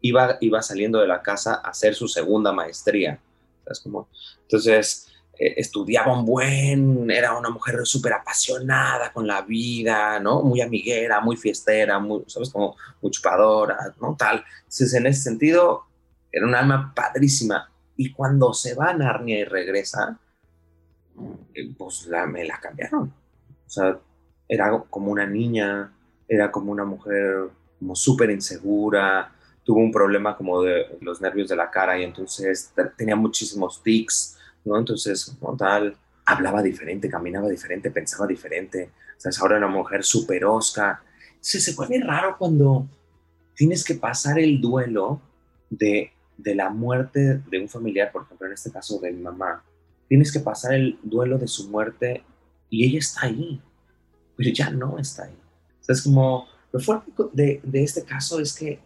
iba, 0.00 0.38
iba 0.40 0.62
saliendo 0.62 1.00
de 1.00 1.08
la 1.08 1.22
casa 1.22 1.54
a 1.54 1.70
hacer 1.70 1.96
su 1.96 2.06
segunda 2.06 2.52
maestría. 2.52 3.18
¿Sabes? 3.64 3.80
Como, 3.80 4.08
entonces, 4.42 5.08
eh, 5.36 5.54
estudiaba 5.56 6.16
un 6.16 6.24
buen, 6.24 7.10
era 7.10 7.36
una 7.36 7.50
mujer 7.50 7.80
súper 7.82 8.12
apasionada 8.12 9.12
con 9.12 9.26
la 9.26 9.42
vida, 9.42 10.20
¿no? 10.20 10.40
Muy 10.42 10.60
amiguera, 10.60 11.20
muy 11.20 11.36
fiestera, 11.36 11.98
muy, 11.98 12.22
¿sabes? 12.28 12.50
Como 12.50 12.76
muy 13.02 13.10
chupadora, 13.10 13.76
¿no? 14.00 14.14
Tal. 14.16 14.44
Entonces, 14.58 14.94
en 14.94 15.06
ese 15.08 15.22
sentido, 15.22 15.82
era 16.30 16.46
un 16.46 16.54
alma 16.54 16.92
padrísima. 16.94 17.72
Y 17.96 18.12
cuando 18.12 18.54
se 18.54 18.74
va 18.74 18.90
a 18.90 18.94
Narnia 18.94 19.40
y 19.40 19.44
regresa, 19.44 20.16
eh, 21.52 21.74
pues 21.76 22.06
la, 22.06 22.24
me 22.24 22.44
la 22.44 22.60
cambiaron. 22.60 23.12
O 23.66 23.68
sea, 23.68 23.98
era 24.48 24.80
como 24.88 25.10
una 25.10 25.26
niña, 25.26 25.92
era 26.28 26.52
como 26.52 26.70
una 26.70 26.84
mujer 26.84 27.50
como 27.84 27.94
súper 27.94 28.30
insegura, 28.30 29.30
tuvo 29.62 29.80
un 29.80 29.92
problema 29.92 30.36
como 30.36 30.62
de 30.62 30.86
los 31.00 31.20
nervios 31.20 31.48
de 31.48 31.56
la 31.56 31.70
cara 31.70 31.98
y 31.98 32.04
entonces 32.04 32.72
tenía 32.96 33.14
muchísimos 33.14 33.82
tics, 33.82 34.38
¿no? 34.64 34.78
Entonces, 34.78 35.36
como 35.38 35.56
tal, 35.56 35.96
hablaba 36.24 36.62
diferente, 36.62 37.08
caminaba 37.08 37.48
diferente, 37.48 37.90
pensaba 37.90 38.26
diferente. 38.26 38.90
O 39.16 39.20
sea, 39.20 39.30
es 39.30 39.38
ahora 39.40 39.58
una 39.58 39.68
mujer 39.68 40.02
súper 40.02 40.44
osca. 40.46 41.02
Se, 41.40 41.60
se 41.60 41.74
vuelve 41.74 42.00
raro 42.00 42.36
cuando 42.38 42.88
tienes 43.54 43.84
que 43.84 43.94
pasar 43.94 44.38
el 44.38 44.60
duelo 44.60 45.20
de 45.68 46.14
de 46.36 46.54
la 46.54 46.70
muerte 46.70 47.40
de 47.48 47.60
un 47.60 47.68
familiar, 47.68 48.10
por 48.12 48.22
ejemplo, 48.24 48.46
en 48.46 48.54
este 48.54 48.70
caso 48.70 48.98
de 49.00 49.12
mi 49.12 49.22
mamá, 49.22 49.62
tienes 50.08 50.32
que 50.32 50.40
pasar 50.40 50.74
el 50.74 50.98
duelo 51.02 51.38
de 51.38 51.48
su 51.48 51.70
muerte 51.70 52.24
y 52.70 52.84
ella 52.84 52.98
está 52.98 53.26
ahí, 53.26 53.60
pero 54.36 54.50
ya 54.50 54.70
no 54.70 54.98
está 54.98 55.24
ahí. 55.24 55.38
O 55.80 55.84
sea, 55.84 55.94
es 55.94 56.02
como, 56.02 56.46
lo 56.74 56.80
fuerte 56.80 57.12
de, 57.32 57.60
de 57.62 57.84
este 57.84 58.02
caso 58.02 58.40
es 58.40 58.52
que 58.52 58.80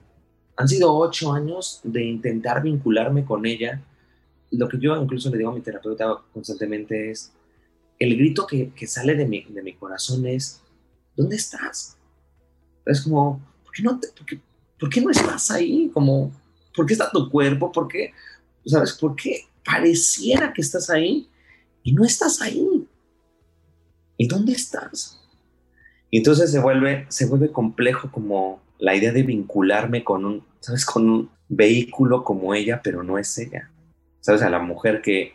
han 0.56 0.68
sido 0.68 0.94
ocho 0.94 1.32
años 1.32 1.80
de 1.82 2.04
intentar 2.04 2.62
vincularme 2.62 3.24
con 3.24 3.46
ella. 3.46 3.82
Lo 4.50 4.68
que 4.68 4.78
yo 4.78 4.94
incluso 4.94 5.30
le 5.30 5.38
digo 5.38 5.50
a 5.50 5.54
mi 5.54 5.62
terapeuta 5.62 6.22
constantemente 6.34 7.10
es, 7.10 7.32
el 7.98 8.14
grito 8.14 8.46
que, 8.46 8.72
que 8.74 8.86
sale 8.86 9.14
de 9.14 9.24
mi, 9.24 9.42
de 9.44 9.62
mi 9.62 9.72
corazón 9.72 10.26
es, 10.26 10.60
¿dónde 11.16 11.36
estás? 11.36 11.96
Es 12.84 13.00
como, 13.00 13.40
¿por 13.64 13.72
qué 13.72 13.82
no, 13.82 13.98
te, 13.98 14.08
por 14.08 14.26
qué, 14.26 14.38
¿por 14.78 14.90
qué 14.90 15.00
no 15.00 15.10
estás 15.10 15.50
ahí? 15.50 15.90
Como, 15.94 16.30
¿Por 16.76 16.84
qué 16.84 16.92
está 16.92 17.10
tu 17.10 17.30
cuerpo? 17.30 17.72
¿Por 17.72 17.88
qué? 17.88 18.12
¿Sabes? 18.66 18.92
¿Por 18.92 19.16
qué 19.16 19.46
pareciera 19.64 20.52
que 20.52 20.60
estás 20.60 20.90
ahí 20.90 21.26
y 21.82 21.92
no 21.92 22.04
estás 22.04 22.42
ahí? 22.42 22.86
¿Y 24.18 24.28
dónde 24.28 24.52
estás? 24.52 25.17
Y 26.10 26.18
entonces 26.18 26.50
se 26.50 26.60
vuelve, 26.60 27.06
se 27.08 27.26
vuelve 27.26 27.52
complejo 27.52 28.10
como 28.10 28.60
la 28.78 28.94
idea 28.94 29.12
de 29.12 29.22
vincularme 29.22 30.04
con 30.04 30.24
un, 30.24 30.44
¿sabes? 30.60 30.84
Con 30.84 31.08
un 31.08 31.30
vehículo 31.48 32.24
como 32.24 32.54
ella, 32.54 32.80
pero 32.82 33.02
no 33.02 33.18
es 33.18 33.36
ella. 33.38 33.70
¿Sabes? 34.20 34.42
A 34.42 34.50
la 34.50 34.58
mujer 34.58 35.02
que 35.02 35.34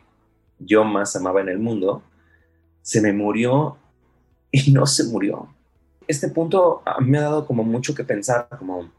yo 0.60 0.84
más 0.84 1.15
amaba 1.15 1.42
en 1.42 1.50
el 1.50 1.60
mundo, 1.60 2.03
se 2.82 3.01
me 3.01 3.13
murió 3.13 3.77
y 4.51 4.72
no 4.72 4.86
se 4.86 5.06
murió. 5.06 5.48
Este 6.08 6.27
punto 6.27 6.82
a 6.86 7.00
mí 7.00 7.10
me 7.10 7.18
ha 7.20 7.24
dado 7.24 7.46
como 7.46 7.63
mucho 7.63 7.96
que 7.96 8.03
pensar, 8.03 8.48
como 8.58 8.89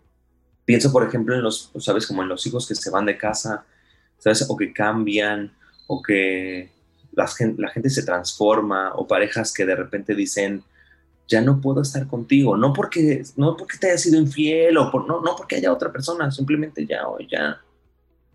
Pienso, 0.64 0.90
por 0.90 1.06
ejemplo, 1.06 1.34
en 1.34 1.42
los, 1.42 1.70
¿sabes? 1.78 2.06
Como 2.06 2.22
en 2.22 2.28
los 2.28 2.46
hijos 2.46 2.66
que 2.66 2.74
se 2.74 2.90
van 2.90 3.04
de 3.04 3.18
casa, 3.18 3.64
¿sabes? 4.18 4.46
O 4.48 4.56
que 4.56 4.72
cambian, 4.72 5.52
o 5.86 6.02
que 6.02 6.70
la 7.12 7.28
gente, 7.28 7.60
la 7.60 7.68
gente 7.68 7.90
se 7.90 8.02
transforma, 8.02 8.92
o 8.94 9.06
parejas 9.06 9.52
que 9.52 9.66
de 9.66 9.76
repente 9.76 10.14
dicen, 10.14 10.64
ya 11.28 11.40
no 11.40 11.60
puedo 11.60 11.82
estar 11.82 12.06
contigo, 12.06 12.56
no 12.56 12.72
porque, 12.72 13.24
no 13.36 13.56
porque 13.56 13.78
te 13.78 13.88
haya 13.88 13.98
sido 13.98 14.20
infiel, 14.20 14.76
o 14.76 14.90
por, 14.90 15.06
no, 15.06 15.20
no 15.20 15.34
porque 15.36 15.56
haya 15.56 15.72
otra 15.72 15.90
persona, 15.90 16.30
simplemente 16.30 16.86
ya, 16.86 17.08
o 17.08 17.18
ya, 17.20 17.60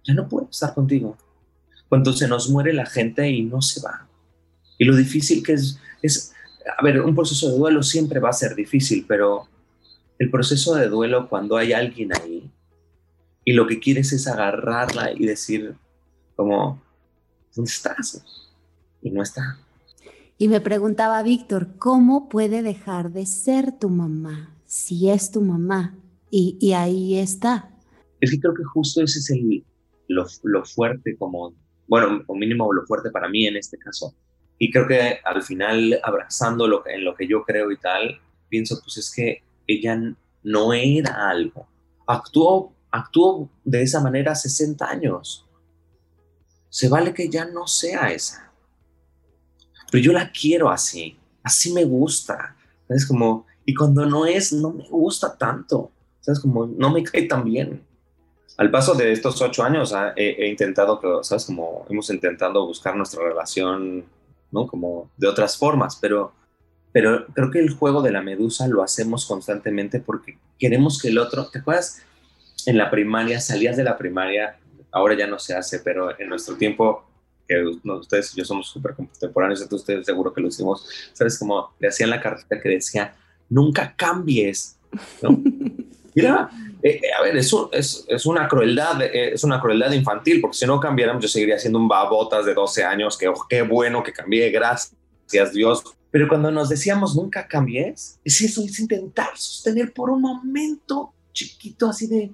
ya 0.03 0.13
no 0.13 0.27
puedo 0.27 0.49
estar 0.49 0.73
contigo. 0.73 1.17
Cuando 1.87 2.13
se 2.13 2.27
nos 2.27 2.49
muere 2.49 2.73
la 2.73 2.85
gente 2.85 3.29
y 3.29 3.43
no 3.43 3.61
se 3.61 3.81
va. 3.81 4.07
Y 4.77 4.85
lo 4.85 4.95
difícil 4.95 5.43
que 5.43 5.53
es, 5.53 5.79
es, 6.01 6.33
a 6.77 6.83
ver, 6.83 7.01
un 7.01 7.15
proceso 7.15 7.49
de 7.49 7.57
duelo 7.57 7.83
siempre 7.83 8.19
va 8.19 8.29
a 8.29 8.33
ser 8.33 8.55
difícil, 8.55 9.05
pero 9.07 9.47
el 10.17 10.29
proceso 10.29 10.75
de 10.75 10.87
duelo 10.87 11.29
cuando 11.29 11.57
hay 11.57 11.73
alguien 11.73 12.11
ahí 12.15 12.51
y 13.45 13.53
lo 13.53 13.65
que 13.67 13.79
quieres 13.79 14.11
es 14.11 14.27
agarrarla 14.27 15.11
y 15.11 15.25
decir 15.25 15.75
como, 16.35 16.81
¿dónde 17.55 17.71
estás? 17.71 18.23
Y 19.01 19.11
no 19.11 19.23
está. 19.23 19.57
Y 20.41 20.47
me 20.47 20.61
preguntaba 20.61 21.21
Víctor, 21.21 21.75
¿cómo 21.77 22.29
puede 22.29 22.61
dejar 22.61 23.11
de 23.11 23.25
ser 23.25 23.77
tu 23.77 23.89
mamá 23.89 24.55
si 24.65 25.09
es 25.09 25.31
tu 25.31 25.41
mamá? 25.41 25.97
Y, 26.31 26.71
ahí 26.71 27.17
está. 27.17 27.69
Es 28.21 28.31
que 28.31 28.39
creo 28.39 28.53
que 28.53 28.63
justo 28.63 29.03
ese 29.03 29.19
es 29.19 29.29
el, 29.31 29.65
lo, 30.07 30.25
lo 30.43 30.63
fuerte 30.63 31.17
como, 31.17 31.53
bueno, 31.89 32.23
o 32.25 32.35
mínimo 32.35 32.71
lo 32.71 32.85
fuerte 32.85 33.11
para 33.11 33.27
mí 33.27 33.47
en 33.47 33.57
este 33.57 33.77
caso. 33.77 34.15
Y 34.57 34.71
creo 34.71 34.87
que 34.87 35.19
al 35.25 35.43
final, 35.43 35.99
abrazando 36.03 36.69
lo 36.69 36.87
en 36.87 37.03
lo 37.03 37.15
que 37.15 37.27
yo 37.27 37.43
creo 37.43 37.69
y 37.69 37.77
tal, 37.77 38.21
pienso, 38.47 38.79
pues 38.81 38.95
es 38.95 39.13
que 39.13 39.43
ella 39.67 39.99
no 40.43 40.73
era 40.73 41.29
algo. 41.29 41.67
Actuó, 42.07 42.73
actuó 42.91 43.49
de 43.65 43.81
esa 43.81 43.99
manera 43.99 44.33
60 44.35 44.89
años. 44.89 45.45
Se 46.69 46.87
vale 46.87 47.13
que 47.13 47.27
ya 47.27 47.43
no 47.43 47.67
sea 47.67 48.13
esa. 48.13 48.48
Pero 49.91 50.03
yo 50.03 50.13
la 50.13 50.31
quiero 50.31 50.69
así. 50.69 51.17
Así 51.43 51.73
me 51.73 51.85
gusta. 51.85 52.55
Es 52.87 53.05
como, 53.05 53.45
y 53.65 53.73
cuando 53.73 54.05
no 54.05 54.25
es, 54.25 54.53
no 54.53 54.71
me 54.71 54.87
gusta 54.87 55.37
tanto. 55.37 55.91
¿Sabes? 56.21 56.39
Como, 56.39 56.65
no 56.65 56.91
me 56.91 57.03
cae 57.03 57.23
tan 57.23 57.43
bien. 57.43 57.83
Al 58.57 58.71
paso 58.71 58.93
de 58.93 59.11
estos 59.11 59.41
ocho 59.41 59.63
años 59.63 59.93
ah, 59.93 60.13
he, 60.15 60.35
he 60.39 60.49
intentado, 60.49 61.23
¿sabes? 61.23 61.45
Como 61.45 61.85
hemos 61.89 62.09
intentado 62.09 62.65
buscar 62.65 62.95
nuestra 62.95 63.23
relación, 63.23 64.05
¿no? 64.51 64.67
Como 64.67 65.09
de 65.17 65.27
otras 65.27 65.57
formas, 65.57 65.97
pero 66.01 66.33
pero 66.91 67.27
creo 67.33 67.51
que 67.51 67.59
el 67.59 67.69
juego 67.69 68.01
de 68.01 68.11
la 68.11 68.21
medusa 68.21 68.67
lo 68.67 68.81
hacemos 68.81 69.25
constantemente 69.25 69.99
porque 69.99 70.37
queremos 70.57 71.01
que 71.01 71.09
el 71.09 71.19
otro, 71.19 71.47
¿te 71.49 71.59
acuerdas? 71.59 72.01
En 72.65 72.77
la 72.77 72.89
primaria, 72.89 73.39
salías 73.39 73.77
de 73.77 73.83
la 73.83 73.97
primaria, 73.97 74.57
ahora 74.91 75.15
ya 75.15 75.27
no 75.27 75.39
se 75.39 75.55
hace, 75.55 75.79
pero 75.79 76.19
en 76.19 76.29
nuestro 76.29 76.55
tiempo, 76.55 77.08
que 77.49 77.89
ustedes 77.91 78.31
y 78.33 78.37
yo 78.37 78.45
somos 78.45 78.69
súper 78.69 78.93
contemporáneos, 78.93 79.61
entonces 79.61 79.81
ustedes 79.81 80.05
seguro 80.05 80.31
que 80.31 80.39
lo 80.39 80.49
hicimos, 80.49 80.87
¿sabes? 81.13 81.39
Como 81.39 81.73
le 81.79 81.87
hacían 81.87 82.11
la 82.11 82.21
carta 82.21 82.61
que 82.61 82.69
decía, 82.69 83.15
nunca 83.49 83.93
cambies, 83.97 84.77
¿no? 85.21 85.41
Mira, 86.15 86.49
eh, 86.83 86.99
eh, 87.03 87.13
a 87.17 87.23
ver, 87.23 87.37
es, 87.37 87.51
es, 87.71 88.05
es, 88.07 88.25
una 88.25 88.47
crueldad, 88.47 89.01
eh, 89.01 89.33
es 89.33 89.43
una 89.43 89.59
crueldad 89.59 89.91
infantil, 89.91 90.41
porque 90.41 90.57
si 90.57 90.65
no 90.65 90.79
cambiáramos, 90.79 91.23
yo 91.23 91.29
seguiría 91.29 91.57
siendo 91.57 91.79
un 91.79 91.87
babotas 91.87 92.45
de 92.45 92.53
12 92.53 92.83
años, 92.83 93.17
que 93.17 93.27
oh, 93.27 93.45
qué 93.49 93.61
bueno 93.61 94.03
que 94.03 94.11
cambié, 94.11 94.49
gracias 94.49 95.53
Dios, 95.53 95.83
pero 96.11 96.27
cuando 96.27 96.51
nos 96.51 96.69
decíamos 96.69 97.15
nunca 97.15 97.47
cambies, 97.47 98.19
es 98.23 98.41
eso, 98.41 98.63
es 98.63 98.79
intentar 98.79 99.29
sostener 99.35 99.93
por 99.93 100.09
un 100.09 100.21
momento 100.21 101.13
chiquito 101.31 101.87
así 101.87 102.07
de, 102.07 102.31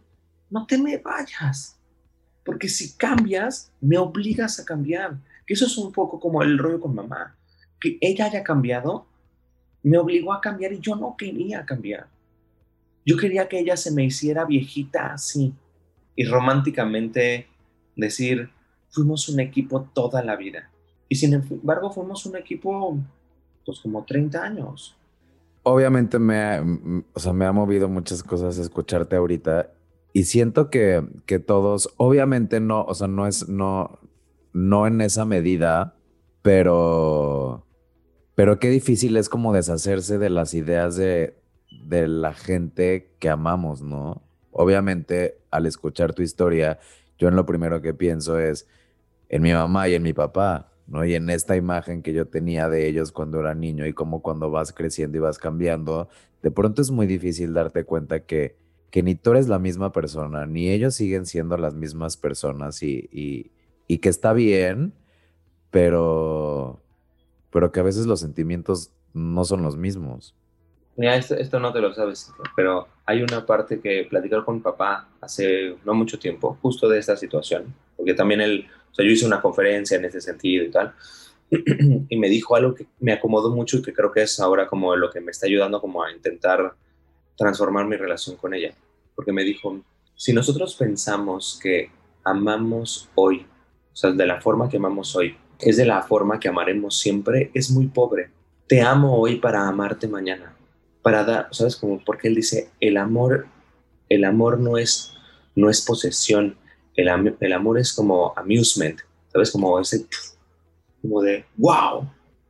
no 0.49 0.65
te 0.65 0.77
me 0.77 0.97
vayas, 0.97 1.74
porque 2.45 2.69
si 2.69 2.95
cambias, 2.95 3.71
me 3.81 3.97
obligas 3.97 4.59
a 4.59 4.65
cambiar. 4.65 5.17
Que 5.45 5.55
eso 5.55 5.65
es 5.65 5.77
un 5.77 5.91
poco 5.91 6.19
como 6.19 6.43
el 6.43 6.57
rollo 6.57 6.79
con 6.79 6.95
mamá, 6.95 7.35
que 7.81 7.97
ella 7.99 8.25
haya 8.25 8.43
cambiado, 8.43 9.07
me 9.83 9.97
obligó 9.97 10.31
a 10.31 10.41
cambiar 10.41 10.71
y 10.73 10.79
yo 10.79 10.95
no 10.95 11.15
quería 11.17 11.65
cambiar. 11.65 12.07
Yo 13.05 13.17
quería 13.17 13.47
que 13.47 13.59
ella 13.59 13.75
se 13.77 13.91
me 13.91 14.03
hiciera 14.03 14.45
viejita 14.45 15.13
así 15.13 15.53
y 16.15 16.25
románticamente 16.25 17.47
decir, 17.95 18.49
fuimos 18.89 19.27
un 19.29 19.39
equipo 19.39 19.81
toda 19.93 20.23
la 20.23 20.35
vida. 20.35 20.69
Y 21.09 21.15
sin 21.15 21.33
embargo, 21.33 21.91
fuimos 21.91 22.25
un 22.25 22.37
equipo 22.37 22.97
pues 23.65 23.79
como 23.79 24.03
30 24.03 24.43
años. 24.43 24.95
Obviamente 25.63 26.19
me 26.19 27.03
o 27.13 27.19
sea, 27.19 27.33
me 27.33 27.45
ha 27.45 27.51
movido 27.51 27.89
muchas 27.89 28.23
cosas 28.23 28.57
escucharte 28.57 29.15
ahorita 29.15 29.69
y 30.15 30.23
siento 30.23 30.69
que, 30.69 31.05
que 31.25 31.39
todos, 31.39 31.93
obviamente 31.97 32.61
no, 32.61 32.85
o 32.85 32.93
sea, 32.93 33.09
no 33.09 33.27
es, 33.27 33.49
no, 33.49 33.99
no 34.53 34.87
en 34.87 35.01
esa 35.01 35.25
medida, 35.25 35.97
pero, 36.41 37.65
pero 38.33 38.57
qué 38.57 38.69
difícil 38.69 39.17
es 39.17 39.27
como 39.27 39.51
deshacerse 39.51 40.17
de 40.17 40.29
las 40.29 40.53
ideas 40.53 40.95
de, 40.95 41.37
de 41.83 42.07
la 42.07 42.33
gente 42.33 43.13
que 43.19 43.27
amamos, 43.27 43.81
¿no? 43.81 44.21
Obviamente 44.51 45.41
al 45.51 45.65
escuchar 45.65 46.13
tu 46.13 46.21
historia, 46.21 46.79
yo 47.17 47.27
en 47.27 47.35
lo 47.35 47.45
primero 47.45 47.81
que 47.81 47.93
pienso 47.93 48.39
es 48.39 48.69
en 49.27 49.41
mi 49.41 49.51
mamá 49.51 49.89
y 49.89 49.95
en 49.95 50.03
mi 50.03 50.13
papá, 50.13 50.71
¿no? 50.87 51.03
Y 51.03 51.15
en 51.15 51.29
esta 51.29 51.57
imagen 51.57 52.01
que 52.01 52.13
yo 52.13 52.25
tenía 52.25 52.69
de 52.69 52.87
ellos 52.87 53.11
cuando 53.11 53.41
era 53.41 53.53
niño 53.53 53.85
y 53.85 53.91
como 53.91 54.21
cuando 54.21 54.49
vas 54.49 54.71
creciendo 54.71 55.17
y 55.17 55.19
vas 55.19 55.39
cambiando, 55.39 56.07
de 56.41 56.51
pronto 56.51 56.81
es 56.81 56.89
muy 56.89 57.05
difícil 57.05 57.53
darte 57.53 57.83
cuenta 57.83 58.21
que, 58.21 58.55
que 58.95 59.03
ni 59.03 59.13
tú 59.13 59.31
eres 59.31 59.49
la 59.49 59.59
misma 59.59 59.91
persona, 59.91 60.45
ni 60.45 60.69
ellos 60.69 60.95
siguen 60.95 61.25
siendo 61.25 61.57
las 61.57 61.73
mismas 61.73 62.15
personas 62.15 62.81
y, 62.81 63.09
y, 63.11 63.51
y 63.89 63.97
que 63.97 64.07
está 64.07 64.31
bien, 64.31 64.93
pero, 65.69 66.79
pero 67.51 67.73
que 67.73 67.81
a 67.81 67.83
veces 67.83 68.05
los 68.05 68.21
sentimientos 68.21 68.93
no 69.13 69.43
son 69.43 69.63
los 69.63 69.75
mismos. 69.75 70.33
Mira, 70.95 71.17
esto, 71.17 71.59
no 71.59 71.73
te 71.73 71.81
lo 71.81 71.93
sabes, 71.93 72.31
pero 72.55 72.87
hay 73.05 73.21
una 73.21 73.45
parte 73.45 73.81
que 73.81 74.07
platicé 74.09 74.37
con 74.45 74.55
mi 74.55 74.61
papá 74.61 75.09
hace 75.19 75.75
no 75.83 75.93
mucho 75.93 76.17
tiempo, 76.17 76.57
justo 76.61 76.87
de 76.87 76.97
esta 76.97 77.17
situación, 77.17 77.75
porque 77.97 78.13
también 78.13 78.39
él, 78.39 78.65
o 78.93 78.95
sea, 78.95 79.03
yo 79.03 79.11
hice 79.11 79.25
una 79.25 79.41
conferencia 79.41 79.97
en 79.97 80.05
ese 80.05 80.21
sentido 80.21 80.63
y 80.63 80.71
tal, 80.71 80.95
y 81.51 82.15
me 82.15 82.29
dijo 82.29 82.55
algo 82.55 82.73
que 82.73 82.87
me 83.01 83.11
acomodó 83.11 83.53
mucho 83.53 83.75
y 83.75 83.81
que 83.81 83.91
creo 83.91 84.13
que 84.13 84.21
es 84.21 84.39
ahora 84.39 84.67
como 84.67 84.95
lo 84.95 85.11
que 85.11 85.19
me 85.19 85.31
está 85.31 85.47
ayudando 85.47 85.81
como 85.81 86.01
a 86.01 86.13
intentar 86.13 86.75
transformar 87.35 87.85
mi 87.87 87.97
relación 87.97 88.37
con 88.37 88.53
ella, 88.53 88.73
porque 89.15 89.31
me 89.31 89.43
dijo, 89.43 89.79
si 90.15 90.33
nosotros 90.33 90.75
pensamos 90.75 91.59
que 91.61 91.89
amamos 92.23 93.09
hoy, 93.15 93.45
o 93.93 93.95
sea, 93.95 94.11
de 94.11 94.25
la 94.25 94.41
forma 94.41 94.69
que 94.69 94.77
amamos 94.77 95.15
hoy, 95.15 95.37
es 95.59 95.77
de 95.77 95.85
la 95.85 96.01
forma 96.03 96.39
que 96.39 96.49
amaremos 96.49 96.99
siempre, 96.99 97.51
es 97.53 97.71
muy 97.71 97.87
pobre. 97.87 98.29
Te 98.67 98.81
amo 98.81 99.17
hoy 99.17 99.37
para 99.37 99.67
amarte 99.67 100.07
mañana 100.07 100.55
para 101.05 101.23
dar, 101.23 101.49
¿sabes? 101.51 101.75
Como 101.75 102.03
porque 102.03 102.27
él 102.27 102.33
dice, 102.33 102.71
el 102.79 102.97
amor, 102.97 103.45
el 104.09 104.23
amor 104.23 104.57
no 104.57 104.79
es, 104.79 105.13
no 105.53 105.69
es 105.69 105.81
posesión, 105.81 106.57
el, 106.95 107.35
el 107.39 107.53
amor 107.53 107.77
es 107.77 107.93
como 107.93 108.33
amusement, 108.35 109.01
¿sabes? 109.31 109.51
Como 109.51 109.79
ese, 109.79 110.07
como 111.03 111.21
de, 111.21 111.45
wow, 111.57 112.09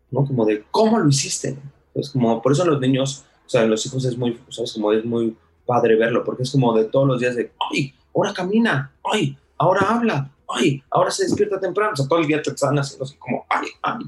¿no? 0.10 0.26
Como 0.26 0.46
de, 0.46 0.64
¿cómo 0.72 0.98
lo 0.98 1.10
hiciste? 1.10 1.58
Es 1.96 2.12
como, 2.12 2.42
por 2.42 2.54
eso 2.54 2.64
los 2.64 2.80
niños, 2.80 3.26
o 3.46 3.50
sea, 3.50 3.66
los 3.66 3.86
hijos 3.86 4.06
es 4.06 4.18
muy, 4.18 4.40
¿sabes? 4.48 4.72
Como 4.72 4.94
es 4.94 5.04
muy 5.04 5.36
padre 5.66 5.96
verlo, 5.96 6.24
porque 6.24 6.44
es 6.44 6.52
como 6.52 6.76
de 6.78 6.86
todos 6.86 7.08
los 7.08 7.20
días 7.20 7.36
de, 7.36 7.52
ay, 7.72 7.94
ahora 8.14 8.34
camina, 8.34 8.92
ay, 9.04 9.38
ahora 9.58 9.82
habla, 9.90 10.32
ay, 10.48 10.84
ahora 10.92 11.12
se 11.12 11.24
despierta 11.24 11.60
temprano, 11.60 11.94
o 11.94 11.96
sea, 11.96 12.08
todo 12.08 12.20
el 12.20 12.28
día 12.28 12.42
te 12.42 12.52
están 12.52 12.78
haciendo 12.78 13.06
así 13.06 13.16
como, 13.18 13.46
ay, 13.50 13.68
ay. 13.82 14.06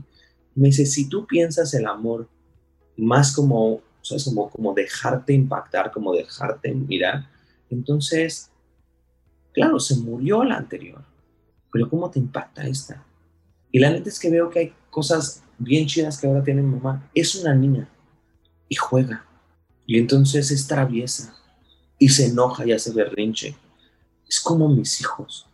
Me 0.56 0.68
dice, 0.68 0.86
si 0.86 1.08
tú 1.08 1.26
piensas 1.28 1.74
el 1.74 1.86
amor 1.86 2.28
más 2.96 3.34
como 3.34 3.82
es 4.16 4.24
Como, 4.24 4.50
como 4.50 4.74
dejarte 4.74 5.34
impactar, 5.34 5.92
como 5.92 6.14
dejarte 6.14 6.74
mirar. 6.74 7.30
Entonces, 7.70 8.52
claro, 9.54 9.80
se 9.80 9.98
murió 9.98 10.44
la 10.44 10.58
anterior, 10.58 11.04
pero 11.72 11.90
¿cómo 11.90 12.10
te 12.10 12.20
impacta 12.20 12.66
esta? 12.66 13.04
Y 13.72 13.80
la 13.80 13.90
neta 13.90 14.10
es 14.10 14.20
que 14.20 14.30
veo 14.30 14.50
que 14.50 14.60
hay 14.60 14.74
cosas 14.90 15.44
bien 15.58 15.88
chidas 15.88 16.18
que 16.18 16.28
ahora 16.28 16.44
tiene 16.44 16.62
mamá. 16.62 17.10
Es 17.14 17.36
una 17.36 17.54
niña 17.54 17.90
y 18.70 18.76
juega. 18.76 19.26
Y 19.86 19.98
entonces 19.98 20.52
es 20.52 20.68
traviesa 20.68 21.34
y 22.00 22.10
se 22.10 22.28
enoja 22.28 22.66
y 22.66 22.72
hace 22.72 22.92
berrinche. 22.92 23.56
Es 24.28 24.40
como 24.40 24.68
mis 24.68 25.02
hijos. 25.02 25.48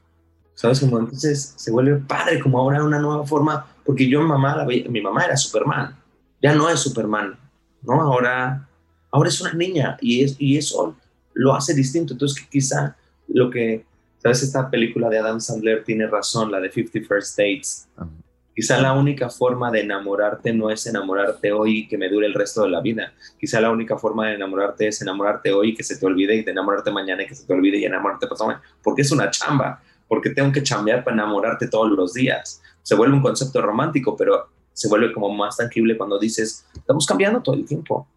¿Sabes? 0.56 0.80
Como 0.80 1.00
entonces 1.00 1.54
se 1.58 1.72
vuelve 1.72 1.96
padre, 1.98 2.40
como 2.40 2.60
ahora 2.60 2.84
una 2.84 3.00
nueva 3.00 3.26
forma, 3.26 3.66
porque 3.86 4.08
yo 4.08 4.22
mamá, 4.22 4.66
mi 4.66 5.02
mamá 5.02 5.26
era 5.26 5.36
Superman, 5.36 5.96
ya 6.42 6.54
no 6.54 6.70
es 6.70 6.80
Superman, 6.80 7.38
¿no? 7.82 8.02
Ahora, 8.02 8.68
ahora 9.12 9.30
es 9.30 9.42
una 9.42 9.54
niña 9.54 9.98
y, 10.00 10.24
es, 10.24 10.36
y 10.40 10.58
eso 10.58 10.96
lo 11.34 11.56
hace 11.56 11.74
distinto. 11.74 12.14
Entonces, 12.14 12.46
quizá 12.50 12.96
lo 13.28 13.50
que, 13.50 13.86
¿sabes? 14.20 14.44
Esta 14.44 14.70
película 14.70 15.10
de 15.10 15.20
Adam 15.20 15.42
Sandler 15.42 15.84
tiene 15.84 16.08
razón, 16.08 16.52
la 16.52 16.60
de 16.60 16.72
50 16.72 17.08
First 17.08 17.38
Dates. 17.38 17.88
Quizá 18.56 18.80
la 18.80 18.94
única 18.94 19.30
forma 19.30 19.72
de 19.72 19.82
enamorarte 19.82 20.54
no 20.54 20.70
es 20.70 20.86
enamorarte 20.86 21.52
hoy 21.52 21.80
y 21.80 21.88
que 21.88 21.98
me 21.98 22.08
dure 22.08 22.28
el 22.28 22.34
resto 22.34 22.64
de 22.64 22.70
la 22.70 22.82
vida. 22.82 23.14
Quizá 23.40 23.60
la 23.60 23.72
única 23.72 23.98
forma 23.98 24.28
de 24.28 24.36
enamorarte 24.36 24.88
es 24.88 25.02
enamorarte 25.02 25.52
hoy 25.52 25.70
y 25.70 25.74
que 25.76 25.84
se 25.84 25.98
te 25.98 26.06
olvide 26.06 26.36
y 26.36 26.44
de 26.44 26.52
enamorarte 26.52 26.92
mañana 26.92 27.24
y 27.24 27.28
que 27.28 27.36
se 27.36 27.48
te 27.48 27.54
olvide 27.54 27.80
y 27.80 27.86
enamorarte 27.86 28.28
pasado. 28.28 28.56
Porque 28.84 29.02
es 29.02 29.12
una 29.12 29.32
chamba. 29.32 29.82
Porque 30.08 30.30
tengo 30.30 30.52
que 30.52 30.62
chambear 30.62 31.04
para 31.04 31.16
enamorarte 31.16 31.68
todos 31.68 31.90
los 31.90 32.14
días. 32.14 32.62
Se 32.84 32.94
vuelve 32.94 33.16
un 33.16 33.24
concepto 33.24 33.62
romántico, 33.62 34.16
pero 34.16 34.50
se 34.74 34.88
vuelve 34.88 35.14
como 35.14 35.30
más 35.30 35.58
tangible 35.58 35.98
cuando 35.98 36.20
dices, 36.20 36.68
estamos 36.76 37.08
cambiando 37.08 37.42
todo 37.42 37.56
el 37.56 37.66
tiempo. 37.66 38.08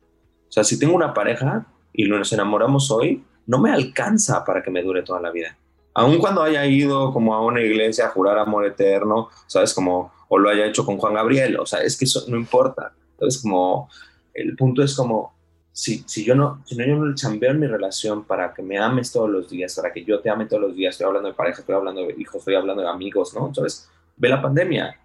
O 0.49 0.53
sea, 0.53 0.65
si 0.65 0.79
tengo 0.79 0.95
una 0.95 1.15
pareja 1.15 1.67
y 1.93 2.07
nos 2.09 2.33
enamoramos 2.33 2.91
hoy, 2.91 3.25
no 3.47 3.59
me 3.59 3.71
alcanza 3.71 4.45
para 4.45 4.63
que 4.63 4.71
me 4.71 4.83
dure 4.83 5.03
toda 5.03 5.21
la 5.21 5.31
vida. 5.31 5.57
Aun 5.95 6.19
cuando 6.19 6.43
haya 6.43 6.67
ido 6.67 7.13
como 7.13 7.35
a 7.35 7.43
una 7.43 7.63
iglesia 7.63 8.07
a 8.07 8.11
jurar 8.11 8.39
amor 8.39 8.67
eterno, 8.67 9.31
¿sabes? 9.47 9.73
Como, 9.73 10.13
o 10.29 10.39
lo 10.39 10.49
haya 10.49 10.67
hecho 10.67 10.85
con 10.85 10.99
Juan 10.99 11.15
Gabriel, 11.15 11.59
o 11.59 11.67
sea, 11.67 11.81
es 11.81 11.97
que 11.97 12.05
eso 12.05 12.25
no 12.29 12.37
importa. 12.37 12.93
Entonces, 13.13 13.43
como, 13.43 13.89
el 14.35 14.57
punto 14.57 14.83
es 14.83 14.95
como, 14.95 15.35
si, 15.73 16.05
si 16.07 16.25
yo 16.25 16.35
no, 16.35 16.63
si 16.67 16.77
no, 16.77 16.85
yo 16.85 16.97
no 16.97 17.15
chambeo 17.15 17.51
en 17.51 17.61
mi 17.61 17.67
relación 17.67 18.25
para 18.25 18.53
que 18.53 18.63
me 18.63 18.79
ames 18.79 19.13
todos 19.13 19.31
los 19.31 19.49
días, 19.49 19.75
para 19.75 19.93
que 19.93 20.05
yo 20.05 20.21
te 20.21 20.31
ame 20.31 20.47
todos 20.47 20.63
los 20.63 20.75
días, 20.75 20.95
estoy 20.95 21.07
hablando 21.07 21.29
de 21.29 21.35
pareja, 21.35 21.61
estoy 21.61 21.75
hablando 21.75 22.03
de 22.03 22.15
hijos, 22.19 22.37
estoy 22.37 22.55
hablando 22.55 22.83
de 22.83 22.89
amigos, 22.89 23.35
¿no? 23.35 23.47
Entonces, 23.47 23.89
ve 24.17 24.29
la 24.29 24.41
pandemia, 24.41 24.97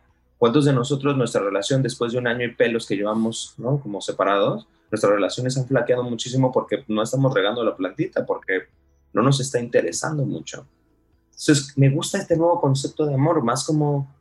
¿Cuántos 0.41 0.65
de 0.65 0.73
nosotros, 0.73 1.15
nuestra 1.15 1.39
relación, 1.39 1.83
después 1.83 2.13
de 2.13 2.17
un 2.17 2.25
año 2.25 2.43
y 2.43 2.55
pelos 2.55 2.87
que 2.87 2.95
llevamos, 2.95 3.53
¿no? 3.59 3.79
Como 3.79 4.01
separados, 4.01 4.67
nuestras 4.89 5.13
relaciones 5.13 5.55
han 5.55 5.67
flaqueado 5.67 6.01
muchísimo 6.01 6.51
porque 6.51 6.83
no 6.87 7.03
estamos 7.03 7.31
regando 7.31 7.63
la 7.63 7.75
plantita, 7.75 8.25
porque 8.25 8.63
no 9.13 9.21
nos 9.21 9.39
está 9.39 9.59
interesando 9.59 10.25
mucho. 10.25 10.65
Entonces, 11.25 11.77
me 11.77 11.91
gusta 11.91 12.17
este 12.17 12.35
nuevo 12.35 12.59
concepto 12.59 13.05
de 13.05 13.13
amor, 13.13 13.43
más 13.43 13.63
como, 13.63 14.11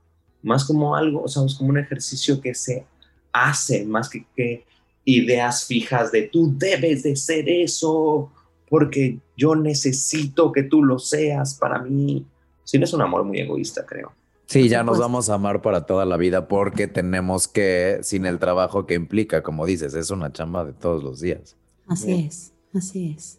más 0.42 0.64
como 0.64 0.94
algo, 0.94 1.22
o 1.22 1.28
sea, 1.28 1.44
es 1.44 1.54
como 1.54 1.70
un 1.70 1.78
ejercicio 1.78 2.40
que 2.40 2.54
se 2.54 2.84
hace, 3.32 3.84
más 3.84 4.08
que, 4.08 4.24
que 4.34 4.64
ideas 5.04 5.64
fijas 5.64 6.12
de 6.12 6.22
tú 6.22 6.52
debes 6.56 7.02
de 7.02 7.16
ser 7.16 7.48
eso, 7.48 8.30
porque 8.68 9.18
yo 9.36 9.54
necesito 9.54 10.52
que 10.52 10.62
tú 10.62 10.82
lo 10.82 10.98
seas 10.98 11.54
para 11.54 11.80
mí. 11.80 12.24
Sí, 12.64 12.78
no 12.78 12.84
es 12.84 12.92
un 12.92 13.02
amor 13.02 13.24
muy 13.24 13.40
egoísta, 13.40 13.84
creo. 13.84 14.12
Sí, 14.46 14.68
ya 14.68 14.82
nos 14.82 14.98
vamos 14.98 15.30
a 15.30 15.34
amar 15.34 15.62
para 15.62 15.86
toda 15.86 16.04
la 16.04 16.16
vida 16.16 16.48
porque 16.48 16.88
tenemos 16.88 17.46
que, 17.46 18.00
sin 18.02 18.26
el 18.26 18.40
trabajo 18.40 18.84
que 18.84 18.94
implica, 18.94 19.42
como 19.42 19.64
dices, 19.64 19.94
es 19.94 20.10
una 20.10 20.32
chamba 20.32 20.64
de 20.64 20.72
todos 20.72 21.04
los 21.04 21.20
días. 21.20 21.56
Así 21.86 22.26
es, 22.26 22.52
así 22.74 23.14
es. 23.16 23.38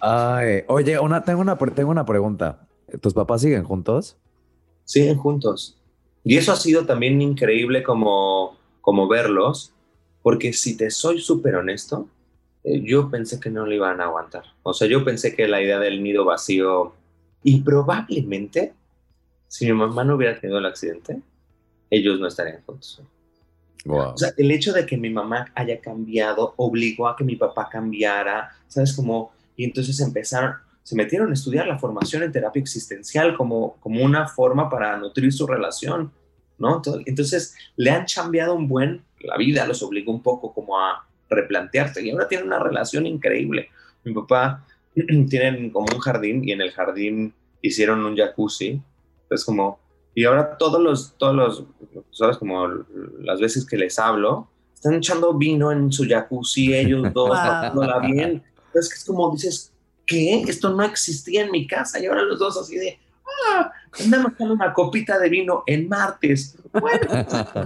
Ay. 0.00 0.64
oye, 0.66 0.98
una, 0.98 1.22
tengo, 1.22 1.40
una, 1.40 1.56
tengo 1.56 1.90
una 1.90 2.04
pregunta. 2.04 2.66
¿Tus 3.00 3.14
papás 3.14 3.40
siguen 3.40 3.64
juntos? 3.64 4.16
Siguen 4.84 5.16
juntos. 5.16 5.76
Y 6.24 6.36
eso 6.36 6.52
ha 6.52 6.56
sido 6.56 6.86
también 6.86 7.20
increíble 7.20 7.82
como, 7.82 8.56
como 8.80 9.08
verlos, 9.08 9.72
porque 10.22 10.52
si 10.52 10.76
te 10.76 10.90
soy 10.90 11.20
súper 11.20 11.56
honesto, 11.56 12.08
eh, 12.64 12.80
yo 12.82 13.10
pensé 13.10 13.38
que 13.40 13.50
no 13.50 13.66
lo 13.66 13.72
iban 13.72 14.00
a 14.00 14.04
aguantar. 14.04 14.44
O 14.62 14.72
sea, 14.72 14.88
yo 14.88 15.04
pensé 15.04 15.34
que 15.34 15.46
la 15.48 15.62
idea 15.62 15.78
del 15.78 16.02
nido 16.02 16.24
vacío, 16.24 16.94
y 17.42 17.60
probablemente 17.60 18.72
si 19.54 19.66
mi 19.66 19.72
mamá 19.72 20.02
no 20.02 20.16
hubiera 20.16 20.40
tenido 20.40 20.58
el 20.58 20.66
accidente, 20.66 21.20
ellos 21.88 22.18
no 22.18 22.26
estarían 22.26 22.62
juntos. 22.66 23.00
O 23.86 24.16
sea, 24.16 24.32
el 24.36 24.50
hecho 24.50 24.72
de 24.72 24.84
que 24.84 24.96
mi 24.96 25.10
mamá 25.10 25.52
haya 25.54 25.80
cambiado 25.80 26.54
obligó 26.56 27.06
a 27.06 27.16
que 27.16 27.22
mi 27.22 27.36
papá 27.36 27.68
cambiara, 27.70 28.50
¿sabes? 28.66 28.94
Como, 28.94 29.30
y 29.56 29.64
entonces 29.64 30.00
empezaron, 30.00 30.54
se 30.84 30.94
metieron 30.94 31.30
a 31.30 31.34
estudiar 31.34 31.66
la 31.66 31.78
formación 31.78 32.22
en 32.22 32.30
terapia 32.30 32.60
existencial 32.60 33.36
como, 33.36 33.76
como 33.80 34.04
una 34.04 34.28
forma 34.28 34.70
para 34.70 34.96
nutrir 34.96 35.32
su 35.32 35.46
relación, 35.46 36.12
¿no? 36.58 36.80
Entonces, 37.06 37.56
le 37.74 37.90
han 37.90 38.06
cambiado 38.06 38.54
un 38.54 38.68
buen, 38.68 39.02
la 39.18 39.36
vida 39.36 39.66
los 39.66 39.82
obligó 39.82 40.12
un 40.12 40.22
poco 40.22 40.54
como 40.54 40.78
a 40.78 41.04
replantearse 41.28 42.04
y 42.04 42.10
ahora 42.10 42.28
tienen 42.28 42.46
una 42.46 42.60
relación 42.60 43.06
increíble. 43.06 43.70
Mi 44.04 44.14
papá 44.14 44.64
tienen 45.28 45.70
como 45.70 45.86
un 45.92 46.00
jardín 46.00 46.46
y 46.46 46.52
en 46.52 46.60
el 46.60 46.70
jardín 46.70 47.34
hicieron 47.60 48.04
un 48.04 48.16
jacuzzi 48.16 48.80
es 49.34 49.44
como, 49.44 49.78
y 50.14 50.24
ahora 50.24 50.56
todos 50.56 50.80
los, 50.80 51.14
todos 51.16 51.34
los, 51.34 51.64
¿sabes? 52.12 52.36
Como 52.36 52.68
las 53.20 53.40
veces 53.40 53.66
que 53.66 53.76
les 53.76 53.98
hablo, 53.98 54.48
están 54.74 54.94
echando 54.94 55.34
vino 55.34 55.72
en 55.72 55.92
su 55.92 56.06
jacuzzi, 56.08 56.74
ellos 56.74 57.12
dos, 57.12 57.30
wow. 57.74 58.00
bien. 58.00 58.42
Es 58.74 58.88
que 58.88 58.94
es 58.94 59.04
como 59.04 59.30
dices, 59.32 59.72
¿qué? 60.06 60.42
Esto 60.42 60.70
no 60.74 60.82
existía 60.82 61.44
en 61.44 61.50
mi 61.50 61.66
casa. 61.66 62.00
Y 62.00 62.06
ahora 62.06 62.22
los 62.22 62.38
dos 62.38 62.56
así 62.56 62.76
de, 62.76 62.98
ah, 63.50 63.72
andamos 64.02 64.32
con 64.34 64.50
una 64.50 64.72
copita 64.72 65.18
de 65.18 65.28
vino 65.28 65.62
en 65.66 65.88
martes. 65.88 66.56
Bueno, 66.72 67.08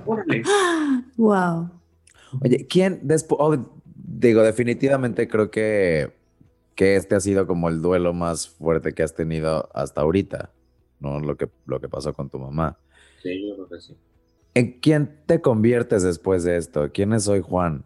órale. 0.07 0.43
Wow. 1.17 1.71
Oye, 2.43 2.67
¿quién 2.67 3.01
después, 3.03 3.39
oh, 3.41 3.57
digo, 3.95 4.43
definitivamente 4.43 5.29
creo 5.29 5.51
que, 5.51 6.13
que 6.75 6.97
este 6.97 7.15
ha 7.15 7.21
sido 7.21 7.47
como 7.47 7.69
el 7.69 7.81
duelo 7.81 8.13
más 8.13 8.49
fuerte 8.49 8.93
que 8.93 9.03
has 9.03 9.15
tenido 9.15 9.69
hasta 9.73 10.03
ahorita. 10.03 10.51
¿no? 11.01 11.21
Lo 11.21 11.37
que, 11.37 11.49
lo 11.67 11.81
que 11.81 11.89
pasó 11.89 12.13
con 12.13 12.29
tu 12.29 12.39
mamá. 12.39 12.77
Sí, 13.23 13.49
yo 13.49 13.55
creo 13.55 13.69
que 13.69 13.81
sí. 13.81 13.97
¿En 14.55 14.73
quién 14.81 15.21
te 15.27 15.41
conviertes 15.41 16.03
después 16.03 16.45
de 16.45 16.57
esto? 16.57 16.91
¿Quién 16.93 17.13
es 17.13 17.29
hoy 17.29 17.41
Juan? 17.41 17.85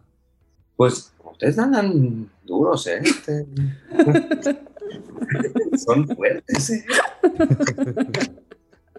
Pues 0.75 1.13
ustedes 1.23 1.59
andan 1.59 2.29
duros, 2.45 2.87
¿eh? 2.87 3.01
Este, 3.03 3.45
Son 5.85 6.07
fuertes, 6.07 6.69
¿eh? 6.69 6.85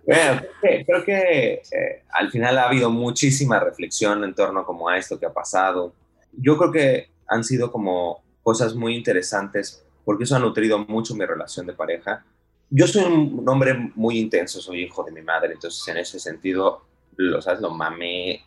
Bueno, 0.06 0.42
creo 0.60 1.02
que 1.02 1.52
eh, 1.54 2.02
al 2.12 2.30
final 2.30 2.58
ha 2.58 2.68
habido 2.68 2.90
muchísima 2.90 3.58
reflexión 3.58 4.22
en 4.22 4.34
torno 4.34 4.66
como 4.66 4.88
a 4.88 4.98
esto 4.98 5.18
que 5.18 5.24
ha 5.24 5.32
pasado. 5.32 5.94
Yo 6.32 6.58
creo 6.58 6.70
que 6.70 7.08
han 7.26 7.42
sido 7.42 7.72
como 7.72 8.22
cosas 8.42 8.74
muy 8.74 8.96
interesantes 8.96 9.82
porque 10.04 10.24
eso 10.24 10.36
ha 10.36 10.40
nutrido 10.40 10.78
mucho 10.78 11.14
mi 11.14 11.24
relación 11.24 11.66
de 11.66 11.72
pareja. 11.72 12.22
Yo 12.68 12.86
soy 12.86 13.04
un 13.04 13.48
hombre 13.48 13.92
muy 13.94 14.18
intenso, 14.18 14.60
soy 14.60 14.82
hijo 14.82 15.02
de 15.04 15.12
mi 15.12 15.22
madre, 15.22 15.54
entonces 15.54 15.86
en 15.88 15.96
ese 15.96 16.18
sentido, 16.18 16.82
lo 17.16 17.40
sabes, 17.40 17.60
lo 17.60 17.70
mamé 17.70 18.44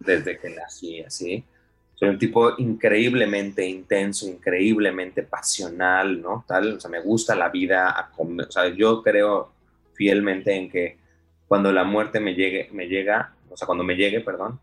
desde 0.00 0.38
que 0.38 0.50
nací, 0.50 1.00
así. 1.02 1.44
Soy 2.02 2.08
un 2.08 2.18
tipo 2.18 2.58
increíblemente 2.58 3.64
intenso, 3.64 4.26
increíblemente 4.26 5.22
pasional, 5.22 6.20
¿no? 6.20 6.44
Tal, 6.48 6.72
o 6.72 6.80
sea, 6.80 6.90
me 6.90 7.00
gusta 7.00 7.36
la 7.36 7.48
vida, 7.48 8.10
o 8.18 8.50
sea, 8.50 8.66
yo 8.74 9.04
creo 9.04 9.52
fielmente 9.94 10.52
en 10.52 10.68
que 10.68 10.98
cuando 11.46 11.70
la 11.70 11.84
muerte 11.84 12.18
me 12.18 12.34
llegue, 12.34 12.68
me 12.72 12.88
llega, 12.88 13.36
o 13.48 13.56
sea, 13.56 13.66
cuando 13.66 13.84
me 13.84 13.94
llegue, 13.94 14.20
perdón, 14.20 14.58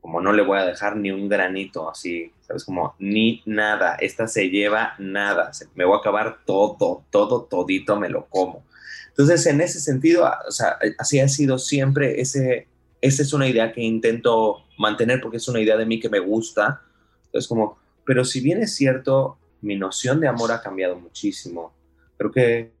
como 0.00 0.20
no 0.20 0.32
le 0.32 0.44
voy 0.44 0.56
a 0.56 0.64
dejar 0.64 0.96
ni 0.96 1.10
un 1.10 1.28
granito, 1.28 1.90
así, 1.90 2.30
¿sabes? 2.42 2.64
Como 2.64 2.94
ni 3.00 3.42
nada, 3.44 3.96
esta 3.96 4.28
se 4.28 4.48
lleva 4.48 4.94
nada, 5.00 5.50
me 5.74 5.84
voy 5.84 5.96
a 5.96 5.98
acabar 5.98 6.44
todo, 6.46 7.04
todo, 7.10 7.42
todito 7.42 7.98
me 7.98 8.08
lo 8.08 8.26
como. 8.26 8.64
Entonces, 9.08 9.44
en 9.46 9.62
ese 9.62 9.80
sentido, 9.80 10.30
o 10.46 10.52
sea, 10.52 10.78
así 10.96 11.18
ha 11.18 11.26
sido 11.26 11.58
siempre, 11.58 12.20
ese, 12.20 12.68
esa 13.02 13.22
es 13.22 13.32
una 13.34 13.48
idea 13.48 13.72
que 13.72 13.82
intento 13.82 14.62
mantener 14.78 15.20
porque 15.20 15.36
es 15.36 15.48
una 15.48 15.60
idea 15.60 15.76
de 15.76 15.84
mí 15.84 16.00
que 16.00 16.08
me 16.08 16.20
gusta. 16.20 16.82
Entonces, 17.26 17.48
como, 17.48 17.76
pero 18.06 18.24
si 18.24 18.40
bien 18.40 18.62
es 18.62 18.74
cierto, 18.74 19.36
mi 19.60 19.76
noción 19.76 20.20
de 20.20 20.28
amor 20.28 20.52
ha 20.52 20.62
cambiado 20.62 20.96
muchísimo. 20.96 21.74
Creo 22.16 22.30
que 22.30 22.72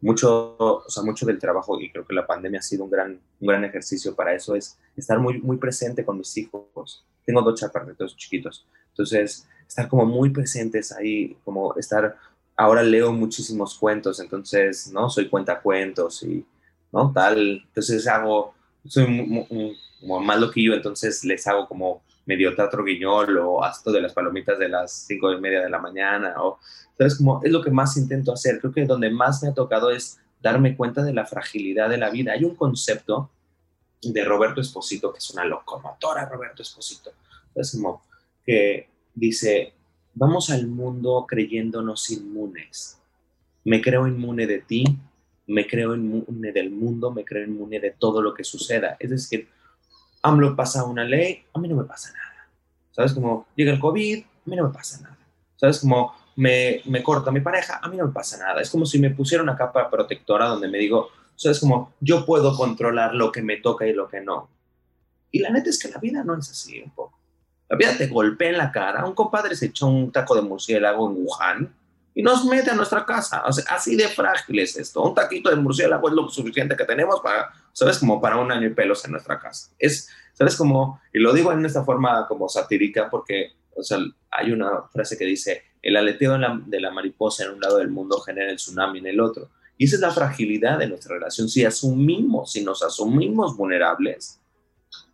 mucho, 0.00 0.56
o 0.58 0.84
sea, 0.88 1.02
mucho 1.02 1.24
del 1.26 1.38
trabajo, 1.38 1.80
y 1.80 1.90
creo 1.90 2.06
que 2.06 2.14
la 2.14 2.26
pandemia 2.26 2.60
ha 2.60 2.62
sido 2.62 2.84
un 2.84 2.90
gran, 2.90 3.20
un 3.40 3.48
gran 3.48 3.64
ejercicio 3.64 4.14
para 4.14 4.34
eso, 4.34 4.54
es 4.54 4.78
estar 4.96 5.18
muy, 5.18 5.40
muy 5.40 5.56
presente 5.56 6.04
con 6.04 6.18
mis 6.18 6.36
hijos. 6.36 7.04
Tengo 7.24 7.40
dos 7.40 7.58
chaparritos 7.58 8.14
chiquitos, 8.16 8.66
entonces 8.90 9.48
estar 9.66 9.88
como 9.88 10.04
muy 10.04 10.28
presentes 10.28 10.92
ahí, 10.92 11.36
como 11.42 11.74
estar, 11.76 12.16
ahora 12.54 12.82
leo 12.82 13.12
muchísimos 13.12 13.78
cuentos, 13.78 14.20
entonces, 14.20 14.92
¿no? 14.92 15.08
Soy 15.08 15.28
cuentacuentos 15.30 16.22
y, 16.22 16.46
¿no? 16.92 17.10
Tal, 17.10 17.62
entonces 17.66 18.06
hago, 18.06 18.54
soy 18.86 19.06
muy, 19.06 19.78
más 20.22 20.38
loquillo, 20.38 20.74
entonces 20.74 21.24
les 21.24 21.46
hago 21.46 21.66
como 21.66 22.02
medio 22.26 22.54
teatro 22.54 22.84
guiñol 22.84 23.36
o 23.38 23.62
hasta 23.62 23.90
de 23.90 24.00
las 24.00 24.12
palomitas 24.12 24.58
de 24.58 24.68
las 24.68 24.92
cinco 25.06 25.32
y 25.32 25.40
media 25.40 25.62
de 25.62 25.70
la 25.70 25.78
mañana 25.78 26.34
o 26.42 26.58
entonces, 26.94 27.18
como 27.18 27.40
es 27.42 27.50
lo 27.50 27.62
que 27.62 27.70
más 27.70 27.96
intento 27.96 28.32
hacer. 28.32 28.60
Creo 28.60 28.72
que 28.72 28.84
donde 28.86 29.10
más 29.10 29.42
me 29.42 29.48
ha 29.48 29.54
tocado 29.54 29.90
es 29.90 30.18
darme 30.40 30.76
cuenta 30.76 31.02
de 31.02 31.12
la 31.12 31.26
fragilidad 31.26 31.88
de 31.88 31.98
la 31.98 32.10
vida. 32.10 32.32
Hay 32.32 32.44
un 32.44 32.54
concepto 32.54 33.30
de 34.00 34.24
Roberto 34.24 34.60
Esposito, 34.60 35.12
que 35.12 35.18
es 35.18 35.30
una 35.30 35.44
locomotora, 35.44 36.28
Roberto 36.28 36.62
Esposito. 36.62 37.10
Es 37.54 37.72
como 37.72 38.02
que 38.44 38.88
dice, 39.14 39.72
vamos 40.14 40.50
al 40.50 40.66
mundo 40.68 41.26
creyéndonos 41.28 42.10
inmunes. 42.10 42.98
Me 43.64 43.80
creo 43.80 44.06
inmune 44.06 44.46
de 44.46 44.60
ti, 44.60 44.84
me 45.46 45.66
creo 45.66 45.94
inmune 45.94 46.52
del 46.52 46.70
mundo, 46.70 47.10
me 47.10 47.24
creo 47.24 47.44
inmune 47.44 47.80
de 47.80 47.90
todo 47.92 48.22
lo 48.22 48.32
que 48.32 48.44
suceda. 48.44 48.96
Es 48.98 49.10
decir, 49.10 49.48
AMLO 50.22 50.56
pasa 50.56 50.84
una 50.84 51.04
ley, 51.04 51.44
a 51.52 51.58
mí 51.58 51.68
no 51.68 51.76
me 51.76 51.84
pasa 51.84 52.12
nada. 52.12 52.48
¿Sabes? 52.92 53.12
Como 53.12 53.46
llega 53.54 53.72
el 53.72 53.80
COVID, 53.80 54.24
a 54.24 54.50
mí 54.50 54.56
no 54.56 54.68
me 54.68 54.74
pasa 54.74 55.00
nada. 55.02 55.18
¿Sabes? 55.56 55.80
Como 55.80 56.14
me, 56.36 56.80
me 56.86 57.02
corta 57.02 57.30
mi 57.30 57.40
pareja, 57.40 57.80
a 57.82 57.88
mí 57.88 57.96
no 57.96 58.06
me 58.06 58.12
pasa 58.12 58.38
nada. 58.38 58.60
Es 58.60 58.70
como 58.70 58.86
si 58.86 58.98
me 58.98 59.10
pusiera 59.10 59.42
una 59.42 59.56
capa 59.56 59.90
protectora 59.90 60.46
donde 60.46 60.68
me 60.68 60.78
digo, 60.78 60.98
o 61.00 61.38
sea, 61.38 61.52
es 61.52 61.60
como 61.60 61.92
yo 62.00 62.24
puedo 62.24 62.56
controlar 62.56 63.14
lo 63.14 63.32
que 63.32 63.42
me 63.42 63.56
toca 63.58 63.86
y 63.86 63.92
lo 63.92 64.08
que 64.08 64.20
no. 64.20 64.48
Y 65.30 65.40
la 65.40 65.50
neta 65.50 65.70
es 65.70 65.78
que 65.78 65.88
la 65.88 65.98
vida 65.98 66.22
no 66.22 66.38
es 66.38 66.48
así 66.48 66.80
un 66.80 66.90
poco. 66.90 67.18
La 67.68 67.76
vida 67.76 67.96
te 67.96 68.06
golpea 68.06 68.50
en 68.50 68.58
la 68.58 68.70
cara. 68.70 69.04
Un 69.04 69.14
compadre 69.14 69.56
se 69.56 69.66
echó 69.66 69.88
un 69.88 70.12
taco 70.12 70.34
de 70.36 70.42
murciélago 70.42 71.10
en 71.10 71.16
Wuhan 71.18 71.74
y 72.14 72.22
nos 72.22 72.44
mete 72.44 72.70
a 72.70 72.74
nuestra 72.74 73.04
casa. 73.04 73.42
O 73.46 73.52
sea, 73.52 73.64
así 73.74 73.96
de 73.96 74.08
frágil 74.08 74.60
es 74.60 74.76
esto. 74.76 75.02
Un 75.02 75.14
taquito 75.14 75.50
de 75.50 75.56
murciélago 75.56 76.08
es 76.08 76.14
lo 76.14 76.28
suficiente 76.28 76.76
que 76.76 76.84
tenemos 76.84 77.20
para, 77.20 77.50
¿sabes? 77.72 77.98
Como 77.98 78.20
para 78.20 78.36
un 78.36 78.52
año 78.52 78.68
y 78.68 78.74
pelos 78.74 79.04
en 79.04 79.12
nuestra 79.12 79.38
casa. 79.40 79.70
Es, 79.78 80.08
¿sabes? 80.32 80.54
Como, 80.56 81.00
y 81.12 81.18
lo 81.18 81.32
digo 81.32 81.52
en 81.52 81.66
esta 81.66 81.84
forma 81.84 82.26
como 82.28 82.48
satírica 82.48 83.10
porque, 83.10 83.52
o 83.74 83.82
sea, 83.82 83.98
hay 84.30 84.52
una 84.52 84.82
frase 84.92 85.18
que 85.18 85.24
dice, 85.24 85.64
el 85.82 85.96
aleteo 85.96 86.38
de 86.38 86.80
la, 86.80 86.90
mariposa 86.92 87.44
en 87.44 87.50
un 87.50 87.60
lado 87.60 87.78
del 87.78 87.90
mundo 87.90 88.20
genera 88.20 88.50
el 88.50 88.56
tsunami 88.56 89.00
en 89.00 89.06
el 89.06 89.20
otro. 89.20 89.50
Y 89.76 89.86
esa 89.86 89.96
es 89.96 90.00
la 90.00 90.12
fragilidad 90.12 90.78
de 90.78 90.86
nuestra 90.86 91.16
relación. 91.16 91.48
Si 91.48 91.64
asumimos, 91.64 92.52
si 92.52 92.64
nos 92.64 92.82
asumimos 92.84 93.56
vulnerables, 93.56 94.40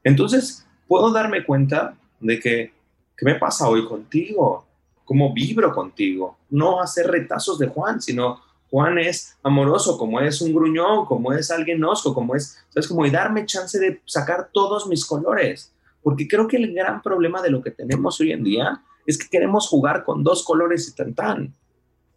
entonces 0.05 0.67
puedo 0.87 1.11
darme 1.13 1.47
cuenta 1.47 1.97
de 2.21 2.39
que, 2.39 2.75
¿qué 3.17 3.25
me 3.25 3.37
pasa 3.37 3.69
hoy 3.69 3.87
contigo? 3.87 4.67
¿Cómo 5.11 5.35
vibro 5.35 5.75
contigo? 5.75 6.39
No 6.51 6.81
hacer 6.81 7.09
retazos 7.09 7.59
de 7.59 7.67
Juan, 7.67 8.01
sino 8.01 8.41
Juan 8.71 8.97
es 8.97 9.37
amoroso, 9.43 9.99
como 9.99 10.21
es 10.21 10.41
un 10.41 10.55
gruñón, 10.55 11.05
como 11.07 11.33
es 11.33 11.51
alguien 11.51 11.83
osco, 11.83 12.15
como 12.15 12.37
es, 12.37 12.65
¿sabes? 12.69 12.87
Como 12.87 13.05
darme 13.11 13.45
chance 13.45 13.77
de 13.81 14.01
sacar 14.05 14.51
todos 14.53 14.87
mis 14.87 15.05
colores. 15.05 15.73
Porque 16.01 16.29
creo 16.29 16.47
que 16.47 16.59
el 16.59 16.73
gran 16.73 17.03
problema 17.03 17.43
de 17.43 17.51
lo 17.51 17.61
que 17.61 17.73
tenemos 17.73 18.21
hoy 18.21 18.31
en 18.31 18.45
día 18.45 18.85
es 19.05 19.19
que 19.19 19.29
queremos 19.29 19.67
jugar 19.67 20.05
con 20.05 20.23
dos 20.23 20.45
colores 20.45 20.87
y 20.87 20.95
tan 20.95 21.13
tan. 21.13 21.55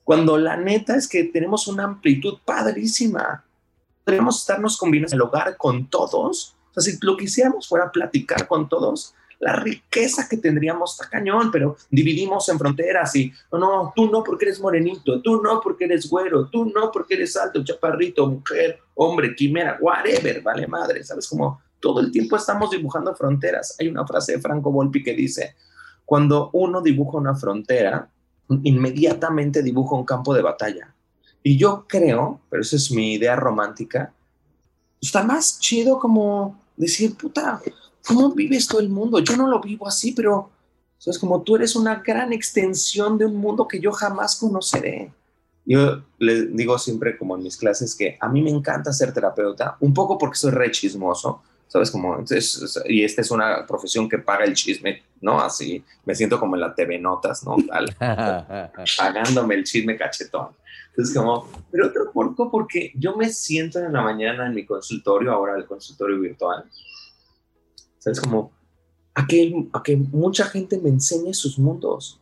Cuando 0.04 0.38
la 0.38 0.56
neta 0.56 0.96
es 0.96 1.08
que 1.08 1.24
tenemos 1.24 1.68
una 1.68 1.86
amplitud 1.86 2.42
padrísima. 2.46 3.44
Podríamos 4.06 4.38
estarnos 4.42 4.78
combinando 4.78 5.16
el 5.16 5.22
hogar 5.24 5.58
con 5.58 5.90
todos. 5.90 6.56
O 6.70 6.80
sea, 6.80 6.94
si 6.94 7.00
lo 7.04 7.18
que 7.18 7.24
hiciéramos 7.24 7.68
fuera 7.68 7.92
platicar 7.92 8.48
con 8.48 8.70
todos, 8.70 9.16
la 9.44 9.58
riqueza 9.58 10.28
que 10.30 10.38
tendríamos 10.38 10.94
está 10.94 11.10
cañón, 11.10 11.52
pero 11.52 11.76
dividimos 11.90 12.48
en 12.48 12.58
fronteras 12.58 13.14
y 13.18 13.32
no, 13.52 13.60
no, 13.60 13.94
tú 13.94 14.10
no 14.10 14.24
porque 14.24 14.46
eres 14.46 14.62
morenito, 14.62 15.22
tú 15.22 15.42
no 15.42 15.60
porque 15.60 15.84
eres 15.84 16.10
güero, 16.10 16.48
tú 16.48 16.66
no 16.66 16.90
porque 16.92 17.16
eres 17.16 17.36
alto, 17.36 17.62
chaparrito, 17.62 18.26
mujer, 18.28 18.80
hombre, 18.96 19.36
quimera, 19.36 19.78
whatever, 19.82 20.42
vale 20.42 20.66
madre, 20.66 21.04
¿sabes? 21.04 21.28
Como 21.28 21.62
todo 21.82 22.00
el 22.00 22.10
tiempo 22.12 22.38
estamos 22.38 22.72
dibujando 22.72 23.14
fronteras. 23.14 23.76
Hay 23.80 23.90
una 23.90 24.08
frase 24.08 24.34
de 24.34 24.42
Franco 24.42 24.72
Volpi 24.72 25.04
que 25.04 25.14
dice, 25.14 25.56
cuando 26.06 26.50
uno 26.54 26.82
dibuja 26.82 27.18
una 27.18 27.36
frontera, 27.36 28.08
inmediatamente 28.64 29.62
dibuja 29.62 29.96
un 29.96 30.06
campo 30.06 30.34
de 30.34 30.42
batalla. 30.42 30.94
Y 31.44 31.58
yo 31.58 31.86
creo, 31.86 32.40
pero 32.50 32.62
esa 32.62 32.78
es 32.78 32.90
mi 32.92 33.16
idea 33.16 33.36
romántica, 33.36 34.14
está 35.02 35.22
más 35.22 35.60
chido 35.60 36.00
como 36.00 36.58
decir, 36.78 37.18
puta, 37.18 37.62
¿cómo 38.06 38.32
vives 38.32 38.68
todo 38.68 38.82
el 38.82 38.90
mundo? 38.90 39.20
Yo 39.20 39.36
no 39.38 39.48
lo 39.48 39.60
vivo 39.60 39.88
así, 39.88 40.12
pero 40.12 40.50
es 41.06 41.20
como 41.20 41.42
tú 41.42 41.56
eres 41.56 41.76
una 41.76 41.96
gran 41.96 42.32
extensión 42.32 43.18
de 43.18 43.26
un 43.26 43.36
mundo 43.36 43.68
que 43.68 43.80
yo 43.80 43.92
jamás 43.92 44.36
conoceré. 44.36 45.12
Yo 45.66 46.02
le 46.20 46.48
digo 46.48 46.78
siempre 46.78 47.18
como 47.18 47.36
en 47.36 47.44
mis 47.44 47.58
clases 47.58 47.96
que 47.96 48.18
a 48.20 48.28
mí 48.28 48.42
me 48.42 48.50
encanta 48.50 48.92
ser 48.92 49.14
terapeuta, 49.14 49.78
un 49.80 49.94
poco 49.94 50.18
porque 50.18 50.38
soy 50.38 50.52
re 50.52 50.72
chismoso, 50.72 51.42
¿sabes? 51.68 51.90
Como, 51.90 52.14
entonces, 52.14 52.82
y 52.86 53.04
esta 53.04 53.22
es 53.22 53.32
una 53.32 53.66
profesión 53.66 54.10
que 54.10 54.18
paga 54.18 54.44
el 54.44 54.54
chisme, 54.54 55.04
¿no? 55.22 55.40
Así, 55.40 55.84
me 56.06 56.16
siento 56.16 56.40
como 56.40 56.56
en 56.56 56.62
la 56.62 56.76
TV 56.76 57.00
Notas, 57.00 57.44
¿no? 57.46 57.56
Tal, 57.68 57.96
pagándome 58.98 59.56
el 59.56 59.64
chisme 59.64 59.98
cachetón. 59.98 60.50
Entonces, 60.90 61.16
como, 61.16 61.50
pero 61.72 61.88
otro 61.88 62.12
poco 62.12 62.52
porque 62.52 62.92
yo 62.96 63.16
me 63.16 63.30
siento 63.30 63.80
en 63.80 63.94
la 63.94 64.02
mañana 64.02 64.46
en 64.46 64.54
mi 64.54 64.66
consultorio, 64.66 65.32
ahora 65.32 65.56
el 65.58 65.66
consultorio 65.66 66.20
virtual, 66.20 66.66
¿sabes? 68.04 68.20
Como, 68.20 68.52
a 69.14 69.26
que, 69.26 69.70
a 69.72 69.82
que 69.82 69.96
mucha 69.96 70.44
gente 70.46 70.78
me 70.78 70.90
enseñe 70.90 71.34
sus 71.34 71.58
mundos, 71.58 72.20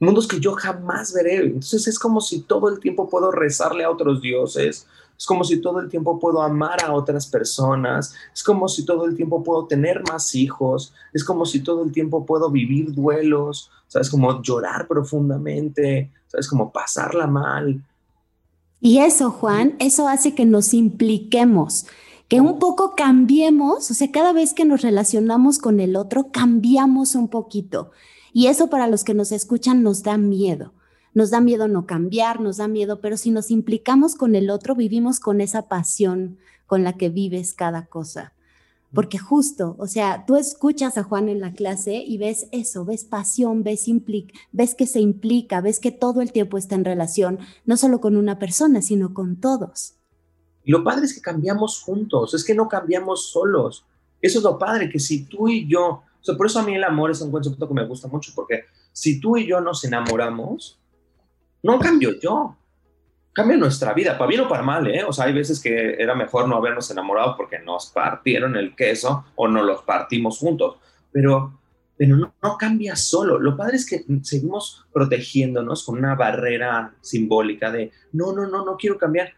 mundos 0.00 0.26
que 0.26 0.40
yo 0.40 0.54
jamás 0.54 1.12
veré. 1.12 1.36
Entonces 1.44 1.86
es 1.86 1.98
como 1.98 2.20
si 2.20 2.40
todo 2.40 2.68
el 2.68 2.80
tiempo 2.80 3.08
puedo 3.08 3.30
rezarle 3.30 3.84
a 3.84 3.90
otros 3.90 4.20
dioses, 4.20 4.88
es 5.16 5.26
como 5.26 5.44
si 5.44 5.60
todo 5.60 5.78
el 5.78 5.88
tiempo 5.88 6.18
puedo 6.18 6.42
amar 6.42 6.82
a 6.82 6.92
otras 6.92 7.26
personas, 7.26 8.14
es 8.34 8.42
como 8.42 8.66
si 8.68 8.84
todo 8.84 9.04
el 9.04 9.14
tiempo 9.14 9.44
puedo 9.44 9.66
tener 9.66 10.02
más 10.10 10.34
hijos, 10.34 10.94
es 11.12 11.22
como 11.22 11.46
si 11.46 11.60
todo 11.60 11.84
el 11.84 11.92
tiempo 11.92 12.26
puedo 12.26 12.50
vivir 12.50 12.92
duelos, 12.92 13.70
sabes, 13.86 14.10
como 14.10 14.42
llorar 14.42 14.88
profundamente, 14.88 16.10
sabes, 16.26 16.48
como 16.48 16.72
pasarla 16.72 17.26
mal. 17.26 17.84
Y 18.80 18.98
eso, 18.98 19.30
Juan, 19.30 19.76
eso 19.78 20.08
hace 20.08 20.34
que 20.34 20.46
nos 20.46 20.72
impliquemos, 20.72 21.86
que 22.30 22.40
un 22.40 22.60
poco 22.60 22.94
cambiemos, 22.94 23.90
o 23.90 23.94
sea, 23.94 24.12
cada 24.12 24.32
vez 24.32 24.54
que 24.54 24.64
nos 24.64 24.82
relacionamos 24.82 25.58
con 25.58 25.80
el 25.80 25.96
otro, 25.96 26.30
cambiamos 26.30 27.16
un 27.16 27.26
poquito. 27.26 27.90
Y 28.32 28.46
eso 28.46 28.70
para 28.70 28.86
los 28.86 29.02
que 29.02 29.14
nos 29.14 29.32
escuchan 29.32 29.82
nos 29.82 30.04
da 30.04 30.16
miedo. 30.16 30.72
Nos 31.12 31.30
da 31.30 31.40
miedo 31.40 31.66
no 31.66 31.86
cambiar, 31.86 32.40
nos 32.40 32.58
da 32.58 32.68
miedo, 32.68 33.00
pero 33.00 33.16
si 33.16 33.32
nos 33.32 33.50
implicamos 33.50 34.14
con 34.14 34.36
el 34.36 34.48
otro, 34.48 34.76
vivimos 34.76 35.18
con 35.18 35.40
esa 35.40 35.62
pasión 35.66 36.38
con 36.68 36.84
la 36.84 36.92
que 36.92 37.08
vives 37.08 37.52
cada 37.52 37.86
cosa. 37.86 38.32
porque 38.94 39.18
justo, 39.18 39.74
o 39.78 39.88
sea, 39.88 40.24
tú 40.24 40.36
escuchas 40.36 40.98
a 40.98 41.02
Juan 41.02 41.28
en 41.28 41.40
la 41.40 41.52
clase 41.52 41.96
y 41.96 42.16
ves 42.16 42.46
eso, 42.52 42.84
ves 42.84 43.04
pasión, 43.04 43.64
ves, 43.64 43.86
ves 44.52 44.74
que 44.76 44.86
se 44.86 45.00
implica, 45.00 45.60
ves 45.60 45.80
que 45.80 45.90
todo 45.90 46.20
el 46.20 46.30
tiempo 46.30 46.58
está 46.58 46.76
en 46.76 46.84
relación, 46.84 47.40
no 47.64 47.76
solo 47.76 48.00
con 48.00 48.16
una 48.16 48.38
persona, 48.38 48.82
sino 48.82 49.14
con 49.14 49.34
todos. 49.34 49.99
Y 50.64 50.72
lo 50.72 50.84
padre 50.84 51.06
es 51.06 51.14
que 51.14 51.20
cambiamos 51.20 51.80
juntos, 51.82 52.34
es 52.34 52.44
que 52.44 52.54
no 52.54 52.68
cambiamos 52.68 53.30
solos. 53.30 53.84
Eso 54.20 54.38
es 54.38 54.44
lo 54.44 54.58
padre, 54.58 54.88
que 54.88 54.98
si 54.98 55.24
tú 55.24 55.48
y 55.48 55.66
yo, 55.66 55.84
o 55.86 56.04
sea, 56.20 56.36
por 56.36 56.46
eso 56.46 56.60
a 56.60 56.62
mí 56.62 56.74
el 56.74 56.84
amor 56.84 57.10
es 57.10 57.20
un 57.20 57.30
concepto 57.30 57.66
que 57.66 57.74
me 57.74 57.86
gusta 57.86 58.08
mucho, 58.08 58.32
porque 58.34 58.64
si 58.92 59.20
tú 59.20 59.36
y 59.36 59.46
yo 59.46 59.60
nos 59.60 59.84
enamoramos, 59.84 60.78
no 61.62 61.78
cambio 61.78 62.18
yo, 62.20 62.56
cambia 63.32 63.56
nuestra 63.56 63.94
vida, 63.94 64.18
para 64.18 64.28
bien 64.28 64.42
o 64.42 64.48
para 64.48 64.62
mal, 64.62 64.86
¿eh? 64.88 65.04
O 65.04 65.12
sea, 65.12 65.26
hay 65.26 65.32
veces 65.32 65.60
que 65.60 65.94
era 65.98 66.14
mejor 66.14 66.48
no 66.48 66.56
habernos 66.56 66.90
enamorado 66.90 67.36
porque 67.36 67.58
nos 67.58 67.86
partieron 67.86 68.56
el 68.56 68.74
queso 68.74 69.24
o 69.36 69.48
no 69.48 69.62
los 69.62 69.82
partimos 69.82 70.38
juntos, 70.38 70.76
pero, 71.12 71.58
pero 71.96 72.16
no, 72.16 72.34
no 72.42 72.56
cambia 72.58 72.96
solo. 72.96 73.38
Lo 73.38 73.56
padre 73.56 73.76
es 73.76 73.88
que 73.88 74.04
seguimos 74.22 74.84
protegiéndonos 74.92 75.84
con 75.84 75.98
una 75.98 76.14
barrera 76.14 76.94
simbólica 77.00 77.70
de, 77.70 77.92
no, 78.12 78.32
no, 78.32 78.46
no, 78.46 78.64
no 78.64 78.76
quiero 78.76 78.98
cambiar. 78.98 79.32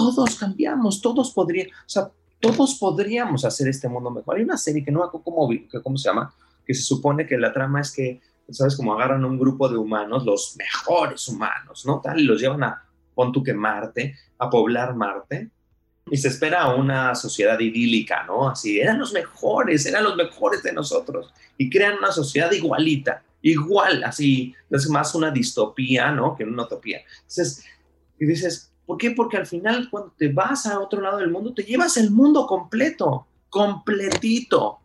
Todos 0.00 0.36
cambiamos, 0.36 1.02
todos 1.02 1.30
podríamos, 1.32 1.74
o 1.74 1.88
sea, 1.88 2.10
todos 2.40 2.76
podríamos 2.76 3.44
hacer 3.44 3.68
este 3.68 3.86
mundo 3.86 4.10
mejor. 4.10 4.36
Hay 4.36 4.44
una 4.44 4.56
serie 4.56 4.82
que 4.82 4.90
no 4.90 5.02
hago 5.02 5.22
cómo, 5.22 5.46
cómo 5.82 5.98
se 5.98 6.08
llama, 6.08 6.34
que 6.66 6.72
se 6.72 6.82
supone 6.82 7.26
que 7.26 7.36
la 7.36 7.52
trama 7.52 7.82
es 7.82 7.92
que, 7.92 8.20
¿sabes? 8.48 8.76
Como 8.76 8.94
agarran 8.94 9.24
un 9.26 9.38
grupo 9.38 9.68
de 9.68 9.76
humanos, 9.76 10.24
los 10.24 10.56
mejores 10.56 11.28
humanos, 11.28 11.84
¿no? 11.84 12.00
Tal, 12.00 12.18
y 12.18 12.24
los 12.24 12.40
llevan 12.40 12.64
a, 12.64 12.82
pon 13.14 13.30
tú 13.30 13.42
que 13.42 13.52
Marte, 13.52 14.16
a 14.38 14.48
poblar 14.48 14.94
Marte, 14.94 15.50
y 16.10 16.16
se 16.16 16.28
espera 16.28 16.74
una 16.74 17.14
sociedad 17.14 17.60
idílica, 17.60 18.24
¿no? 18.24 18.48
Así, 18.48 18.80
eran 18.80 18.98
los 18.98 19.12
mejores, 19.12 19.84
eran 19.84 20.04
los 20.04 20.16
mejores 20.16 20.62
de 20.62 20.72
nosotros, 20.72 21.30
y 21.58 21.68
crean 21.68 21.98
una 21.98 22.10
sociedad 22.10 22.50
igualita, 22.50 23.22
igual, 23.42 24.02
así, 24.02 24.54
es 24.70 24.88
más 24.88 25.14
una 25.14 25.30
distopía, 25.30 26.10
¿no? 26.10 26.34
Que 26.34 26.44
una 26.44 26.62
utopía. 26.62 27.02
Entonces, 27.20 27.66
y 28.18 28.24
dices, 28.24 28.69
¿por 28.90 28.98
qué? 28.98 29.12
Porque 29.12 29.36
al 29.36 29.46
final 29.46 29.88
cuando 29.88 30.12
te 30.18 30.32
vas 30.32 30.66
a 30.66 30.80
otro 30.80 31.00
lado 31.00 31.18
del 31.18 31.30
mundo, 31.30 31.54
te 31.54 31.62
llevas 31.62 31.96
el 31.96 32.10
mundo 32.10 32.44
completo, 32.44 33.24
completito. 33.48 34.80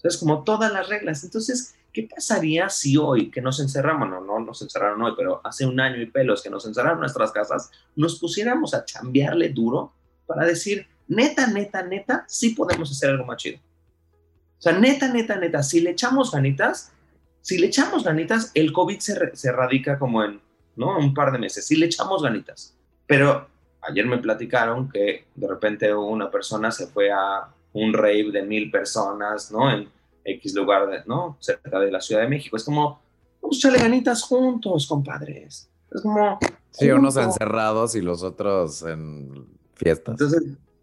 Es 0.00 0.16
como 0.16 0.44
todas 0.44 0.72
las 0.72 0.88
reglas. 0.88 1.24
Entonces, 1.24 1.74
¿Qué 1.92 2.06
pasaría 2.14 2.68
si 2.68 2.96
hoy 2.96 3.28
que 3.28 3.40
nos 3.40 3.58
encerramos, 3.58 4.08
no, 4.08 4.20
no 4.20 4.38
nos 4.38 4.62
encerraron 4.62 5.02
hoy, 5.02 5.14
pero 5.16 5.40
hace 5.42 5.66
un 5.66 5.80
año 5.80 6.00
y 6.00 6.06
pelos 6.06 6.44
que 6.44 6.50
nos 6.50 6.64
encerraron 6.64 6.98
en 6.98 7.00
nuestras 7.00 7.32
casas, 7.32 7.72
nos 7.96 8.20
pusiéramos 8.20 8.72
a 8.72 8.84
chambearle 8.84 9.48
duro 9.48 9.92
para 10.24 10.44
decir, 10.44 10.86
neta, 11.08 11.48
neta, 11.48 11.82
neta, 11.82 12.24
sí 12.28 12.50
podemos 12.50 12.92
hacer 12.92 13.10
algo 13.10 13.24
más 13.24 13.38
chido? 13.38 13.58
O 13.58 14.62
sea, 14.62 14.78
neta, 14.78 15.08
neta, 15.12 15.34
neta, 15.36 15.64
si 15.64 15.80
le 15.80 15.90
echamos 15.90 16.30
ganitas, 16.30 16.92
si 17.40 17.58
le 17.58 17.66
echamos 17.66 18.04
ganitas, 18.04 18.52
el 18.54 18.72
COVID 18.72 19.00
se, 19.00 19.34
se 19.34 19.50
radica 19.50 19.98
como 19.98 20.22
en, 20.22 20.40
¿no? 20.76 20.98
Un 20.98 21.12
par 21.14 21.32
de 21.32 21.38
meses, 21.38 21.66
si 21.66 21.74
le 21.74 21.86
echamos 21.86 22.22
ganitas. 22.22 22.77
Pero 23.08 23.48
ayer 23.80 24.06
me 24.06 24.18
platicaron 24.18 24.88
que 24.88 25.24
de 25.34 25.48
repente 25.48 25.92
una 25.92 26.30
persona 26.30 26.70
se 26.70 26.86
fue 26.86 27.10
a 27.10 27.48
un 27.72 27.92
rave 27.92 28.30
de 28.30 28.42
mil 28.42 28.70
personas, 28.70 29.50
¿no? 29.50 29.68
En, 29.68 29.88
X 30.24 30.54
lugar, 30.54 30.90
de, 30.90 31.02
¿no? 31.06 31.38
Cerca 31.40 31.80
de 31.80 31.90
la 31.90 32.02
Ciudad 32.02 32.20
de 32.20 32.28
México. 32.28 32.58
Es 32.58 32.64
como, 32.64 33.00
vamos 33.40 33.56
a 33.56 33.58
echarle 33.58 33.78
ganitas 33.78 34.22
juntos, 34.22 34.86
compadres. 34.86 35.70
Es 35.90 36.02
como... 36.02 36.38
Sí, 36.70 36.90
unos 36.90 37.16
encerrados 37.16 37.94
y 37.94 38.02
los 38.02 38.22
otros 38.22 38.82
en 38.82 39.46
fiestas. 39.74 40.20
Entonces, 40.20 40.42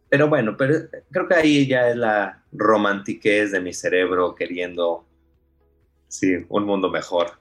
pero 0.10 0.28
bueno, 0.30 0.58
pero 0.58 0.80
creo 1.12 1.28
que 1.28 1.36
ahí 1.36 1.68
ya 1.68 1.90
es 1.90 1.96
la 1.96 2.44
romantiquez 2.52 3.52
de 3.52 3.62
mi 3.62 3.72
cerebro 3.72 4.34
queriendo, 4.34 5.06
sí, 6.08 6.44
un 6.50 6.64
mundo 6.64 6.90
mejor. 6.90 7.34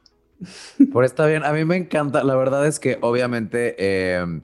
Por 0.92 1.04
está 1.04 1.24
bien, 1.26 1.42
a 1.42 1.52
mí 1.52 1.64
me 1.64 1.76
encanta, 1.76 2.22
la 2.22 2.36
verdad 2.36 2.66
es 2.66 2.78
que 2.78 2.98
obviamente... 3.00 3.76
Eh, 3.78 4.42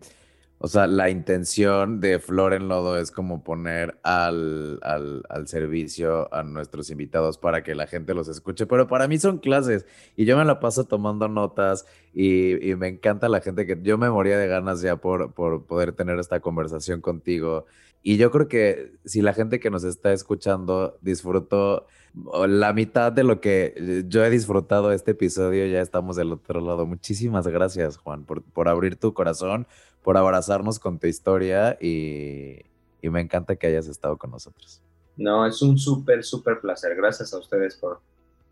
o 0.63 0.69
sea, 0.69 0.87
la 0.87 1.09
intención 1.09 2.01
de 2.01 2.19
Flor 2.19 2.53
en 2.53 2.69
Lodo 2.69 2.99
es 2.99 3.11
como 3.11 3.43
poner 3.43 3.99
al, 4.03 4.79
al, 4.83 5.49
servicio 5.49 6.33
a 6.35 6.43
nuestros 6.43 6.91
invitados 6.91 7.39
para 7.39 7.63
que 7.63 7.75
la 7.75 7.87
gente 7.87 8.13
los 8.13 8.29
escuche, 8.29 8.67
pero 8.67 8.87
para 8.87 9.09
mí 9.09 9.19
son 9.19 9.39
clases 9.39 9.87
y 10.17 10.27
yo 10.27 10.37
me 10.37 10.45
la 10.45 10.61
paso 10.61 10.85
tomando 10.85 11.29
notas 11.29 11.87
y, 12.13 12.75
me 12.77 12.89
encanta 12.89 13.31
la 13.31 13.41
gente 13.41 13.65
que 13.65 13.79
yo 13.83 13.97
me 13.97 14.11
moría 14.11 14.37
de 14.37 14.49
ganas 14.49 14.83
ya 14.83 14.97
por, 14.97 15.33
por 15.33 15.65
poder 15.65 15.93
tener 15.93 16.19
esta 16.19 16.41
conversación 16.41 17.01
contigo. 17.01 17.65
Y 18.03 18.17
yo 18.17 18.31
creo 18.31 18.49
que 18.49 18.93
si 19.05 19.21
la 19.21 19.35
gente 19.35 19.61
que 19.61 19.71
nos 19.71 19.85
está 19.85 20.13
escuchando 20.13 20.99
disfrutó 21.03 21.87
la 22.49 22.73
mitad 22.73 23.13
de 23.13 23.25
lo 23.25 23.41
que 23.41 24.05
yo 24.09 24.25
he 24.25 24.31
disfrutado 24.31 24.93
este 24.93 25.13
episodio, 25.13 25.67
ya 25.67 25.81
estamos 25.81 26.17
del 26.17 26.33
otro 26.33 26.61
lado. 26.61 26.87
Muchísimas 26.87 27.47
gracias, 27.47 27.99
Juan, 27.99 28.25
por, 28.25 28.43
por 28.43 28.69
abrir 28.69 28.97
tu 28.97 29.13
corazón 29.13 29.67
por 30.03 30.17
abrazarnos 30.17 30.79
con 30.79 30.99
tu 30.99 31.07
historia 31.07 31.77
y, 31.81 32.65
me 33.03 33.21
encanta 33.21 33.57
que 33.57 33.67
hayas 33.67 33.87
estado 33.87 34.17
con 34.19 34.31
nosotros. 34.31 34.83
No, 35.17 35.47
es 35.47 35.63
un 35.63 35.79
súper, 35.79 36.23
súper 36.23 36.61
placer. 36.61 36.95
Gracias 36.95 37.33
a 37.33 37.39
ustedes 37.39 37.77
por 37.77 38.01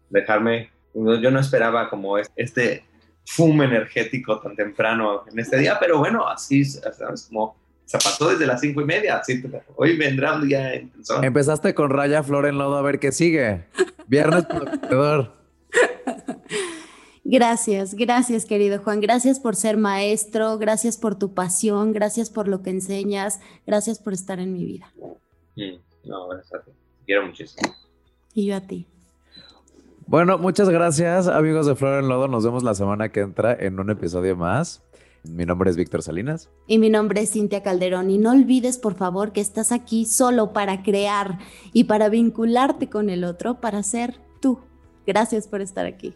dejarme. 0.08 0.70
Yo 0.94 1.30
no 1.30 1.38
esperaba 1.38 1.88
como 1.90 2.16
este 2.18 2.84
fumo 3.26 3.62
energético 3.62 4.40
tan 4.40 4.56
temprano 4.56 5.24
en 5.30 5.38
este 5.38 5.58
día, 5.58 5.76
pero 5.78 5.98
bueno, 5.98 6.26
así, 6.26 6.64
¿sabes? 6.64 7.26
Como 7.26 7.56
se 7.88 7.96
pasó 7.96 8.28
desde 8.28 8.46
las 8.46 8.60
cinco 8.60 8.82
y 8.82 8.84
media. 8.84 9.22
hoy 9.76 9.96
vendrá 9.96 10.34
un 10.34 10.46
día. 10.46 10.74
Empezaste 11.22 11.74
con 11.74 11.88
Raya 11.88 12.22
Flor 12.22 12.44
en 12.44 12.58
Lodo, 12.58 12.76
a 12.76 12.82
ver 12.82 12.98
qué 12.98 13.12
sigue. 13.12 13.64
Viernes 14.06 14.44
por 14.44 14.78
Gracias, 17.24 17.94
gracias 17.94 18.44
querido 18.44 18.78
Juan, 18.82 19.00
gracias 19.00 19.40
por 19.40 19.56
ser 19.56 19.76
maestro, 19.78 20.58
gracias 20.58 20.96
por 20.96 21.18
tu 21.18 21.32
pasión, 21.34 21.92
gracias 21.92 22.30
por 22.30 22.46
lo 22.46 22.62
que 22.62 22.70
enseñas, 22.70 23.40
gracias 23.66 23.98
por 23.98 24.12
estar 24.12 24.38
en 24.38 24.52
mi 24.52 24.64
vida. 24.64 24.92
Mm, 25.56 26.08
no, 26.08 26.28
gracias 26.28 26.60
a 26.60 26.64
ti, 26.64 26.70
quiero 27.06 27.26
muchísimo. 27.26 27.74
Y 28.34 28.46
yo 28.46 28.56
a 28.56 28.60
ti. 28.60 28.86
Bueno, 30.06 30.38
muchas 30.38 30.68
gracias 30.70 31.26
amigos 31.26 31.66
de 31.66 31.74
Flor 31.74 32.02
en 32.02 32.08
Lodo, 32.08 32.28
nos 32.28 32.44
vemos 32.44 32.62
la 32.62 32.74
semana 32.74 33.10
que 33.10 33.20
entra 33.20 33.54
en 33.54 33.80
un 33.80 33.90
episodio 33.90 34.36
más. 34.36 34.82
Mi 35.24 35.44
nombre 35.44 35.70
es 35.70 35.76
Víctor 35.76 36.02
Salinas. 36.02 36.50
Y 36.66 36.78
mi 36.78 36.90
nombre 36.90 37.22
es 37.22 37.32
Cintia 37.32 37.62
Calderón. 37.62 38.10
Y 38.10 38.18
no 38.18 38.30
olvides, 38.30 38.78
por 38.78 38.94
favor, 38.94 39.32
que 39.32 39.40
estás 39.40 39.72
aquí 39.72 40.06
solo 40.06 40.52
para 40.52 40.82
crear 40.82 41.38
y 41.72 41.84
para 41.84 42.08
vincularte 42.08 42.88
con 42.88 43.10
el 43.10 43.24
otro, 43.24 43.60
para 43.60 43.82
ser 43.82 44.20
tú. 44.40 44.60
Gracias 45.06 45.48
por 45.48 45.60
estar 45.60 45.86
aquí. 45.86 46.14